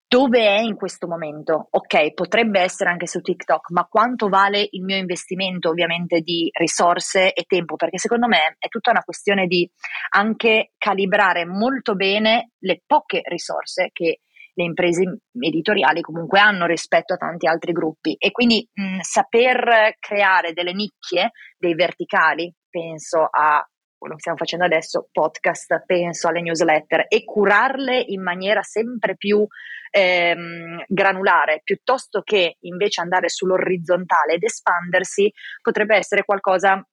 dove 0.09 0.39
è 0.39 0.59
in 0.59 0.75
questo 0.75 1.07
momento? 1.07 1.67
Ok, 1.69 2.13
potrebbe 2.13 2.59
essere 2.59 2.89
anche 2.89 3.05
su 3.05 3.21
TikTok, 3.21 3.69
ma 3.69 3.85
quanto 3.85 4.27
vale 4.27 4.67
il 4.71 4.83
mio 4.83 4.97
investimento 4.97 5.69
ovviamente 5.69 6.21
di 6.21 6.49
risorse 6.51 7.31
e 7.31 7.43
tempo? 7.43 7.75
Perché 7.75 7.99
secondo 7.99 8.27
me 8.27 8.55
è 8.57 8.67
tutta 8.69 8.89
una 8.89 9.03
questione 9.03 9.45
di 9.45 9.69
anche 10.15 10.71
calibrare 10.79 11.45
molto 11.45 11.93
bene 11.93 12.53
le 12.59 12.81
poche 12.87 13.21
risorse 13.23 13.91
che 13.93 14.21
le 14.51 14.63
imprese 14.63 15.19
editoriali 15.39 16.01
comunque 16.01 16.39
hanno 16.39 16.65
rispetto 16.65 17.13
a 17.13 17.17
tanti 17.17 17.47
altri 17.47 17.71
gruppi 17.71 18.15
e 18.17 18.31
quindi 18.31 18.67
mh, 18.73 18.99
saper 19.01 19.95
creare 19.99 20.53
delle 20.53 20.73
nicchie, 20.73 21.31
dei 21.55 21.75
verticali, 21.75 22.51
penso 22.67 23.27
a 23.29 23.63
quello 23.99 24.15
che 24.15 24.21
stiamo 24.21 24.37
facendo 24.37 24.65
adesso, 24.65 25.09
podcast, 25.11 25.83
penso 25.85 26.27
alle 26.27 26.41
newsletter 26.41 27.05
e 27.07 27.23
curarle 27.23 27.99
in 28.07 28.23
maniera 28.23 28.63
sempre 28.63 29.15
più 29.15 29.45
ehm, 29.91 30.83
granulare, 30.87 31.61
piuttosto 31.63 32.21
che 32.21 32.55
invece 32.61 33.01
andare 33.01 33.29
sull'orizzontale 33.29 34.33
ed 34.33 34.43
espandersi, 34.43 35.31
potrebbe 35.61 35.95
essere 35.95 36.23
qualcosa 36.23 36.83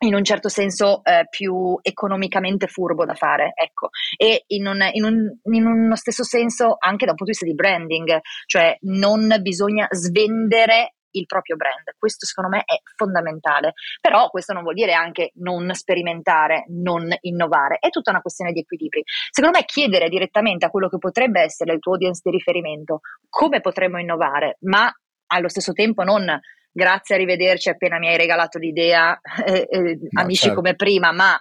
in 0.00 0.14
un 0.14 0.22
certo 0.22 0.48
senso 0.48 1.02
eh, 1.02 1.26
più 1.28 1.76
economicamente 1.82 2.68
furbo 2.68 3.04
da 3.04 3.14
fare, 3.14 3.52
ecco, 3.54 3.88
e 4.16 4.44
in, 4.48 4.66
un, 4.66 4.88
in, 4.92 5.04
un, 5.04 5.38
in, 5.52 5.66
uno 5.66 5.96
stesso 5.96 6.22
senso 6.22 6.76
anche 6.78 7.04
da 7.04 7.12
un 7.12 7.16
punto 7.16 7.24
di 7.24 7.30
vista 7.30 7.46
di 7.46 7.54
branding, 7.54 8.20
cioè 8.46 8.76
non 8.82 9.34
bisogna 9.40 9.88
svendere 9.90 10.94
il 11.12 11.26
proprio 11.26 11.56
brand. 11.56 11.94
Questo 11.98 12.26
secondo 12.26 12.50
me 12.50 12.62
è 12.64 12.80
fondamentale. 12.96 13.72
Però 14.00 14.28
questo 14.28 14.52
non 14.52 14.62
vuol 14.62 14.74
dire 14.74 14.92
anche 14.92 15.32
non 15.36 15.72
sperimentare, 15.74 16.64
non 16.68 17.08
innovare, 17.20 17.78
è 17.80 17.90
tutta 17.90 18.10
una 18.10 18.20
questione 18.20 18.52
di 18.52 18.60
equilibri. 18.60 19.02
Secondo 19.30 19.58
me 19.58 19.64
chiedere 19.64 20.08
direttamente 20.08 20.66
a 20.66 20.70
quello 20.70 20.88
che 20.88 20.98
potrebbe 20.98 21.40
essere 21.40 21.72
il 21.72 21.78
tuo 21.78 21.92
audience 21.92 22.20
di 22.24 22.30
riferimento 22.30 23.00
come 23.28 23.60
potremmo 23.60 23.98
innovare, 23.98 24.56
ma 24.60 24.90
allo 25.30 25.48
stesso 25.48 25.72
tempo 25.72 26.02
non 26.02 26.40
grazie, 26.70 27.16
arrivederci, 27.16 27.68
appena 27.68 27.98
mi 27.98 28.08
hai 28.08 28.16
regalato 28.16 28.58
l'idea, 28.58 29.18
eh, 29.44 29.66
eh, 29.68 29.98
no, 30.10 30.20
amici 30.20 30.42
certo. 30.42 30.56
come 30.56 30.74
prima, 30.74 31.12
ma 31.12 31.38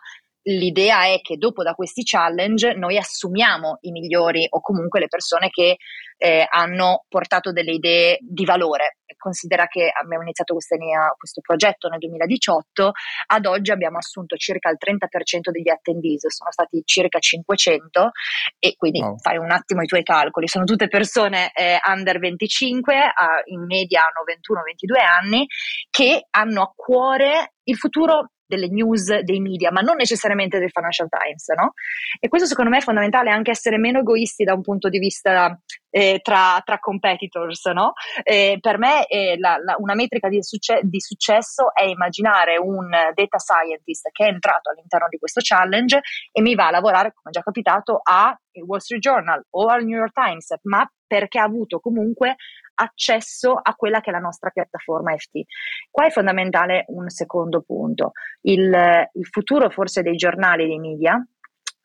l'idea 0.47 1.05
è 1.05 1.19
che 1.21 1.37
dopo 1.37 1.61
da 1.61 1.73
questi 1.73 2.03
challenge 2.03 2.73
noi 2.73 2.97
assumiamo 2.97 3.77
i 3.81 3.91
migliori 3.91 4.47
o 4.49 4.61
comunque 4.61 4.99
le 4.99 5.07
persone 5.07 5.49
che 5.49 5.77
eh, 6.17 6.47
hanno 6.49 7.05
portato 7.07 7.51
delle 7.51 7.73
idee 7.73 8.17
di 8.21 8.45
valore. 8.45 8.96
Considera 9.17 9.67
che 9.67 9.91
abbiamo 9.93 10.23
iniziato 10.23 10.53
linea, 10.97 11.13
questo 11.17 11.41
progetto 11.41 11.87
nel 11.89 11.99
2018, 11.99 12.91
ad 13.27 13.45
oggi 13.45 13.71
abbiamo 13.71 13.97
assunto 13.97 14.35
circa 14.37 14.69
il 14.69 14.77
30% 14.79 15.51
degli 15.51 15.69
attendees, 15.69 16.27
sono 16.27 16.51
stati 16.51 16.81
circa 16.85 17.19
500 17.19 18.11
e 18.59 18.75
quindi 18.75 19.01
wow. 19.01 19.17
fai 19.17 19.37
un 19.37 19.51
attimo 19.51 19.81
i 19.81 19.87
tuoi 19.87 20.03
calcoli, 20.03 20.47
sono 20.47 20.65
tutte 20.65 20.87
persone 20.87 21.51
eh, 21.53 21.77
under 21.85 22.19
25, 22.19 22.95
eh, 22.95 23.11
in 23.51 23.65
media 23.65 24.01
hanno 24.01 24.23
21-22 24.25 25.03
anni, 25.03 25.45
che 25.89 26.27
hanno 26.31 26.61
a 26.61 26.71
cuore 26.75 27.53
il 27.63 27.75
futuro 27.75 28.31
delle 28.47 28.69
news, 28.69 29.19
dei 29.19 29.39
media, 29.39 29.71
ma 29.71 29.81
non 29.81 29.97
necessariamente 29.97 30.59
del 30.59 30.71
Financial 30.71 31.07
Times, 31.09 31.47
no? 31.49 31.73
E 32.19 32.27
questo 32.29 32.47
secondo 32.47 32.71
me 32.71 32.77
è 32.77 32.81
fondamentale 32.81 33.29
anche 33.29 33.51
essere 33.51 33.77
meno 33.77 33.99
egoisti 33.99 34.43
da 34.43 34.53
un 34.53 34.61
punto 34.61 34.89
di 34.89 34.99
vista 34.99 35.59
eh, 35.89 36.19
tra, 36.23 36.61
tra, 36.63 36.79
competitors, 36.79 37.65
no? 37.67 37.93
Eh, 38.23 38.57
per 38.61 38.77
me 38.77 39.05
eh, 39.07 39.37
la, 39.37 39.57
la, 39.61 39.75
una 39.79 39.95
metrica 39.95 40.29
di, 40.29 40.41
succe- 40.41 40.79
di, 40.83 41.01
successo 41.01 41.73
è 41.73 41.83
immaginare 41.83 42.57
un 42.57 42.89
data 42.89 43.37
scientist 43.37 44.09
che 44.11 44.25
è 44.25 44.29
entrato 44.29 44.69
all'interno 44.69 45.07
di 45.09 45.17
questo 45.17 45.41
challenge 45.43 46.01
e 46.31 46.41
mi 46.41 46.55
va 46.55 46.67
a 46.67 46.71
lavorare, 46.71 47.13
come 47.13 47.31
già 47.31 47.41
capitato, 47.41 47.99
a 48.01 48.37
Wall 48.65 48.79
Street 48.79 49.01
Journal 49.01 49.45
o 49.51 49.67
al 49.67 49.83
New 49.83 49.97
York 49.97 50.13
Times, 50.13 50.55
ma 50.63 50.89
perché 51.05 51.39
ha 51.39 51.43
avuto 51.43 51.79
comunque 51.79 52.35
accesso 52.79 53.53
a 53.61 53.73
quella 53.75 53.99
che 54.01 54.09
è 54.09 54.13
la 54.13 54.19
nostra 54.19 54.49
piattaforma 54.49 55.15
FT. 55.15 55.41
Qua 55.89 56.05
è 56.05 56.11
fondamentale 56.11 56.85
un 56.87 57.09
secondo 57.09 57.61
punto. 57.61 58.11
Il, 58.41 59.09
il 59.13 59.27
futuro 59.27 59.69
forse 59.69 60.01
dei 60.01 60.15
giornali 60.15 60.63
e 60.63 60.67
dei 60.67 60.79
media 60.79 61.25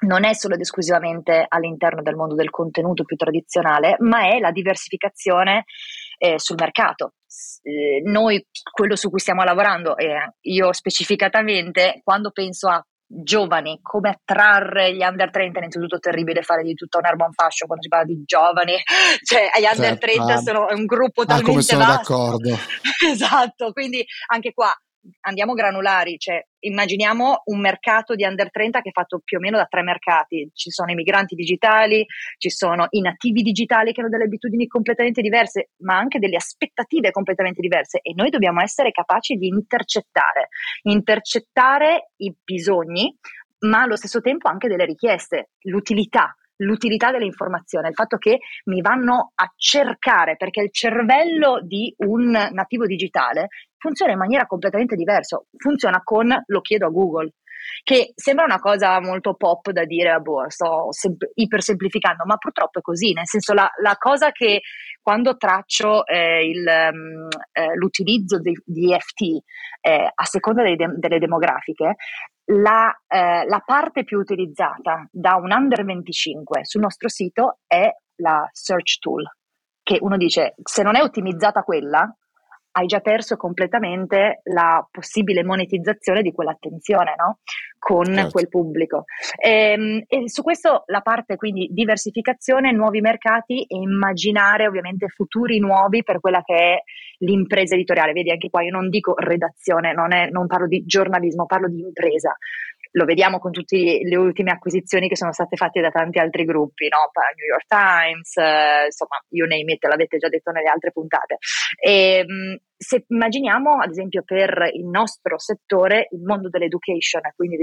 non 0.03 0.25
è 0.25 0.35
solo 0.35 0.55
ed 0.55 0.61
esclusivamente 0.61 1.45
all'interno 1.49 2.03
del 2.03 2.17
mondo 2.17 2.35
del 2.35 2.51
contenuto 2.51 3.05
più 3.05 3.17
tradizionale, 3.17 3.97
ma 4.01 4.29
è 4.29 4.39
la 4.39 4.51
diversificazione 4.51 5.65
eh, 6.19 6.39
sul 6.39 6.57
mercato. 6.59 7.15
Eh, 7.63 8.03
noi, 8.05 8.45
quello 8.71 8.97
su 8.97 9.11
cui 9.11 9.21
stiamo 9.21 9.45
lavorando, 9.45 9.97
e 9.97 10.07
eh, 10.07 10.35
io 10.43 10.73
specificatamente, 10.73 12.01
quando 12.03 12.31
penso 12.31 12.69
a 12.69 12.85
giovani, 13.23 13.79
come 13.83 14.11
attrarre 14.11 14.95
gli 14.95 15.03
under 15.03 15.31
30, 15.31 15.55
è 15.55 15.59
innanzitutto 15.59 15.99
terribile 15.99 16.43
fare 16.43 16.63
di 16.63 16.75
tutta 16.75 16.99
un 16.99 17.05
urban 17.05 17.33
fashion 17.33 17.67
quando 17.67 17.85
si 17.85 17.89
parla 17.89 18.07
di 18.07 18.23
giovani, 18.25 18.77
cioè 19.23 19.51
gli 19.59 19.65
under 19.65 19.99
certo, 19.99 20.07
30 20.07 20.33
ah, 20.33 20.37
sono 20.39 20.67
un 20.71 20.87
gruppo 20.87 21.25
talmente 21.25 21.51
ah, 21.51 21.53
come 21.53 21.63
sono 21.63 21.85
vasto. 21.85 22.13
d'accordo. 22.13 22.59
esatto, 23.13 23.73
quindi 23.73 24.05
anche 24.29 24.53
qua 24.53 24.73
andiamo 25.21 25.55
granulari, 25.55 26.19
cioè 26.19 26.45
immaginiamo 26.61 27.43
un 27.47 27.61
mercato 27.61 28.15
di 28.15 28.25
under 28.25 28.51
30 28.51 28.81
che 28.81 28.91
è 28.91 28.93
fatto 28.93 29.21
più 29.25 29.39
o 29.39 29.41
meno 29.41 29.57
da 29.57 29.67
tre 29.67 29.83
mercati, 29.83 30.51
ci 30.55 30.71
sono 30.71 30.91
i 30.91 30.95
migranti 30.95 31.35
digitali, 31.35 32.05
ci 32.39 32.51
sono 32.51 32.87
i 32.91 33.01
nativi 33.01 33.43
digitali 33.43 33.93
che 33.93 34.01
hanno 34.01 34.11
delle 34.11 34.25
abitudini 34.25 34.67
completamente 34.67 35.21
diverse, 35.21 35.71
ma 35.79 35.97
anche 35.97 36.19
delle 36.19 36.37
aspettative 36.37 37.11
completamente 37.11 37.61
diverse 37.61 37.99
e 38.03 38.13
noi 38.15 38.31
dobbiamo 38.31 38.61
essere 38.61 38.91
capaci 38.93 39.37
di 39.37 39.49
intercettare, 39.49 40.49
intercettare 40.83 42.11
i 42.17 42.35
bisogni, 42.43 43.17
ma 43.61 43.83
allo 43.83 43.97
stesso 43.97 44.21
tempo 44.21 44.49
anche 44.49 44.69
delle 44.69 44.85
richieste, 44.85 45.51
l'utilità 45.63 46.37
l'utilità 46.57 47.11
dell'informazione, 47.11 47.89
il 47.89 47.95
fatto 47.95 48.19
che 48.19 48.39
mi 48.65 48.81
vanno 48.81 49.33
a 49.35 49.53
cercare, 49.57 50.37
perché 50.37 50.63
il 50.63 50.73
cervello 50.73 51.61
di 51.63 51.93
un 51.99 52.31
nativo 52.31 52.87
digitale 52.87 53.49
funziona 53.77 54.13
in 54.13 54.19
maniera 54.19 54.47
completamente 54.47 54.95
diversa, 54.95 55.43
funziona 55.57 56.01
con 56.03 56.29
lo 56.47 56.61
chiedo 56.61 56.87
a 56.87 56.91
Google, 56.91 57.33
che 57.83 58.13
sembra 58.15 58.45
una 58.45 58.59
cosa 58.59 59.01
molto 59.01 59.35
pop 59.35 59.71
da 59.71 59.85
dire, 59.85 60.19
boh, 60.19 60.49
sto 60.49 60.93
sem- 60.93 61.17
ipersemplificando, 61.35 62.25
ma 62.25 62.37
purtroppo 62.37 62.79
è 62.79 62.83
così, 62.83 63.13
nel 63.13 63.27
senso 63.27 63.55
la, 63.55 63.69
la 63.83 63.97
cosa 63.99 64.31
che 64.31 64.61
quando 65.03 65.37
traccio 65.37 66.07
eh, 66.07 66.49
il, 66.49 66.65
um, 66.65 67.29
eh, 67.53 67.75
l'utilizzo 67.75 68.39
di, 68.39 68.53
di 68.65 68.97
FT 68.97 69.43
eh, 69.81 70.11
a 70.15 70.25
seconda 70.25 70.63
de- 70.63 70.95
delle 70.97 71.19
demografiche, 71.19 71.97
la, 72.47 72.91
eh, 73.09 73.45
la 73.47 73.63
parte 73.65 74.05
più 74.05 74.19
utilizzata 74.19 75.07
da 75.11 75.35
un 75.37 75.53
under 75.53 75.85
25 75.85 76.65
sul 76.65 76.81
nostro 76.81 77.09
sito 77.09 77.59
è 77.67 77.91
la 78.17 78.49
search 78.53 78.99
tool, 78.99 79.25
che 79.83 79.99
uno 80.01 80.17
dice 80.17 80.55
se 80.63 80.83
non 80.83 80.97
è 80.97 81.03
ottimizzata 81.03 81.63
quella, 81.63 82.09
hai 82.73 82.87
già 82.87 83.01
perso 83.01 83.37
completamente 83.37 84.41
la 84.45 84.87
possibile 84.91 85.45
monetizzazione 85.45 86.23
di 86.23 86.33
quell'attenzione 86.33 87.15
no? 87.17 87.39
con 87.79 88.05
certo. 88.05 88.31
quel 88.31 88.49
pubblico. 88.49 89.05
E, 89.37 89.73
ehm, 89.73 90.03
e, 90.07 90.29
su 90.29 90.43
questo 90.43 90.85
la 90.87 91.01
parte 91.01 91.37
quindi 91.37 91.69
diversificazione, 91.71 92.73
nuovi 92.73 93.01
mercati 93.01 93.63
e 93.65 93.77
immaginare 93.77 94.67
ovviamente 94.67 95.09
futuri 95.09 95.59
nuovi 95.59 96.03
per 96.03 96.21
quella 96.21 96.43
che 96.43 96.55
è 96.55 96.83
l'impresa 97.19 97.75
editoriale. 97.75 98.13
Vedi 98.13 98.31
anche 98.31 98.51
qua 98.51 98.63
io 98.63 98.71
non 98.71 98.89
dico 98.89 99.15
redazione, 99.17 99.93
non, 99.93 100.13
è, 100.13 100.29
non 100.31 100.47
parlo 100.47 100.67
di 100.67 100.85
giornalismo, 100.85 101.47
parlo 101.47 101.69
di 101.69 101.81
impresa 101.81 102.37
lo 102.93 103.05
vediamo 103.05 103.39
con 103.39 103.53
tutte 103.53 103.77
le 103.77 104.17
ultime 104.17 104.51
acquisizioni 104.51 105.09
che 105.09 105.17
sono 105.17 105.33
state 105.33 105.57
fatte 105.57 105.81
da 105.81 105.91
tanti 105.91 106.19
altri 106.19 106.45
gruppi, 106.45 106.89
no? 106.89 107.11
New 107.37 107.47
York 107.47 107.67
Times, 107.67 108.37
eh, 108.37 108.87
insomma, 108.87 109.23
you 109.31 109.47
name 109.47 109.73
it, 109.73 109.85
l'avete 109.85 110.19
già 110.19 110.29
detto 110.29 110.51
nelle 110.51 110.69
altre 110.69 110.93
puntate. 110.93 111.39
E, 111.79 112.25
ehm, 112.27 112.57
se 112.77 113.05
immaginiamo, 113.09 113.79
ad 113.79 113.91
esempio, 113.91 114.23
per 114.25 114.71
il 114.73 114.87
nostro 114.87 115.39
settore, 115.39 116.09
il 116.11 116.23
mondo 116.23 116.49
dell'education, 116.49 117.21
quindi 117.37 117.57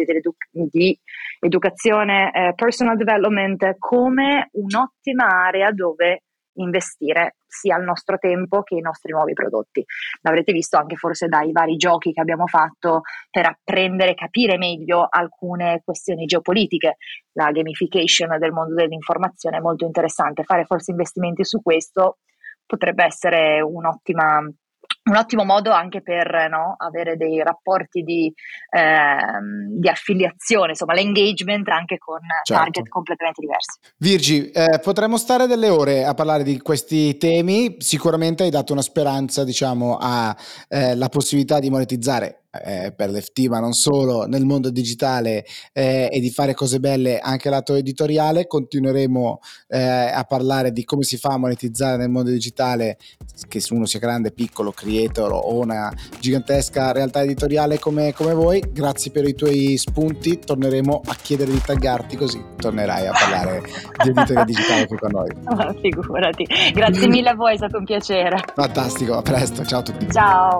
di, 0.52 1.00
educazione, 1.42 2.32
eh, 2.34 2.54
personal 2.56 2.96
development, 2.96 3.76
come 3.78 4.50
un'ottima 4.54 5.26
area 5.26 5.72
dove 5.72 6.24
investire 6.62 7.38
sia 7.46 7.78
il 7.78 7.84
nostro 7.84 8.18
tempo 8.18 8.62
che 8.64 8.76
i 8.76 8.82
nostri 8.82 9.12
nuovi 9.12 9.34
prodotti. 9.34 9.84
L'avrete 10.22 10.52
visto 10.52 10.78
anche 10.78 10.96
forse 10.96 11.28
dai 11.28 11.52
vari 11.52 11.76
giochi 11.76 12.12
che 12.12 12.22
abbiamo 12.22 12.48
fatto 12.48 13.02
per 13.30 13.46
apprendere 13.48 14.12
e 14.12 14.16
capire 14.16 14.58
meglio 14.58 15.08
alcune 15.10 15.82
questioni 15.84 16.26
geopolitiche. 16.26 16.98
La 17.34 17.52
gamification 17.52 18.38
del 18.38 18.52
mondo 18.52 18.76
dell'informazione 18.76 19.58
è 19.58 19.62
molto 19.62 19.86
interessante, 19.86 20.44
fare 20.44 20.66
forse 20.66 20.92
investimenti 20.92 21.44
su 21.44 21.62
questo 21.62 22.18
potrebbe 22.66 23.04
essere 23.04 23.62
un'ottima 23.62 24.48
un 25.10 25.18
ottimo 25.18 25.44
modo 25.44 25.72
anche 25.72 26.02
per 26.02 26.48
no, 26.50 26.76
avere 26.78 27.18
dei 27.18 27.42
rapporti 27.44 28.02
di, 28.02 28.32
eh, 28.70 29.78
di, 29.78 29.88
affiliazione, 29.88 30.70
insomma 30.70 30.94
l'engagement 30.94 31.68
anche 31.70 31.98
con 31.98 32.20
certo. 32.44 32.64
target 32.64 32.88
completamente 32.88 33.42
diversi. 33.42 33.80
Virgi, 33.98 34.52
eh, 34.52 34.80
potremmo 34.82 35.18
stare 35.18 35.48
delle 35.48 35.70
ore 35.70 36.06
a 36.06 36.14
parlare 36.14 36.44
di 36.44 36.60
questi 36.62 37.18
temi, 37.18 37.78
sicuramente 37.80 38.44
hai 38.44 38.50
dato 38.50 38.74
una 38.74 38.82
speranza 38.82 39.44
diciamo 39.44 39.98
alla 40.00 40.36
eh, 40.68 41.10
possibilità 41.10 41.60
di 41.60 41.70
monetizzare 41.70 42.44
eh, 42.52 42.94
per 42.96 43.10
l'FT, 43.10 43.48
ma 43.48 43.60
non 43.60 43.74
solo, 43.74 44.26
nel 44.26 44.46
mondo 44.46 44.70
digitale 44.70 45.46
eh, 45.74 46.10
e 46.12 46.20
di 46.20 46.30
fare 46.30 46.54
cose 46.54 46.80
belle 46.80 47.20
anche 47.20 47.50
lato 47.50 47.76
editoriale. 47.76 48.48
Continueremo 48.48 49.40
eh, 49.68 49.80
a 49.80 50.24
parlare 50.24 50.72
di 50.72 50.84
come 50.84 51.04
si 51.04 51.18
fa 51.18 51.30
a 51.30 51.38
monetizzare 51.38 51.98
nel 51.98 52.10
mondo 52.10 52.30
digitale, 52.30 52.98
che 53.48 53.64
uno 53.70 53.86
sia 53.86 54.00
grande, 54.00 54.32
piccolo, 54.32 54.72
creator 54.72 55.32
o 55.32 55.60
una 55.60 55.94
gigantesca 56.20 56.92
realtà 56.92 57.22
editoriale 57.22 57.80
come, 57.80 58.14
come 58.14 58.34
voi. 58.34 58.64
Grazie 58.72 59.12
per 59.12 59.28
i 59.28 59.36
tuoi 59.36 59.78
spunti, 59.78 60.40
torneremo 60.40 61.02
a 61.06 61.16
chiedere 61.16 61.52
di 61.52 61.62
taggarti 61.62 62.16
così 62.16 62.58
tornerai 62.60 63.08
a 63.08 63.12
parlare 63.12 63.62
di 64.04 64.10
editoria 64.10 64.44
digitale 64.44 64.88
qui 64.88 64.98
con 64.98 65.12
noi. 65.12 65.28
Oh, 65.50 65.74
figurati, 65.82 66.46
grazie 66.74 67.08
mille 67.08 67.30
a 67.30 67.36
voi, 67.36 67.54
è 67.54 67.58
stato 67.58 67.78
un 67.78 67.84
piacere. 67.84 68.38
Fantastico, 68.54 69.18
a 69.18 69.22
presto, 69.22 69.66
ciao 69.66 69.80
a 69.80 69.84
tutti. 69.84 70.08
Ciao. 70.12 70.60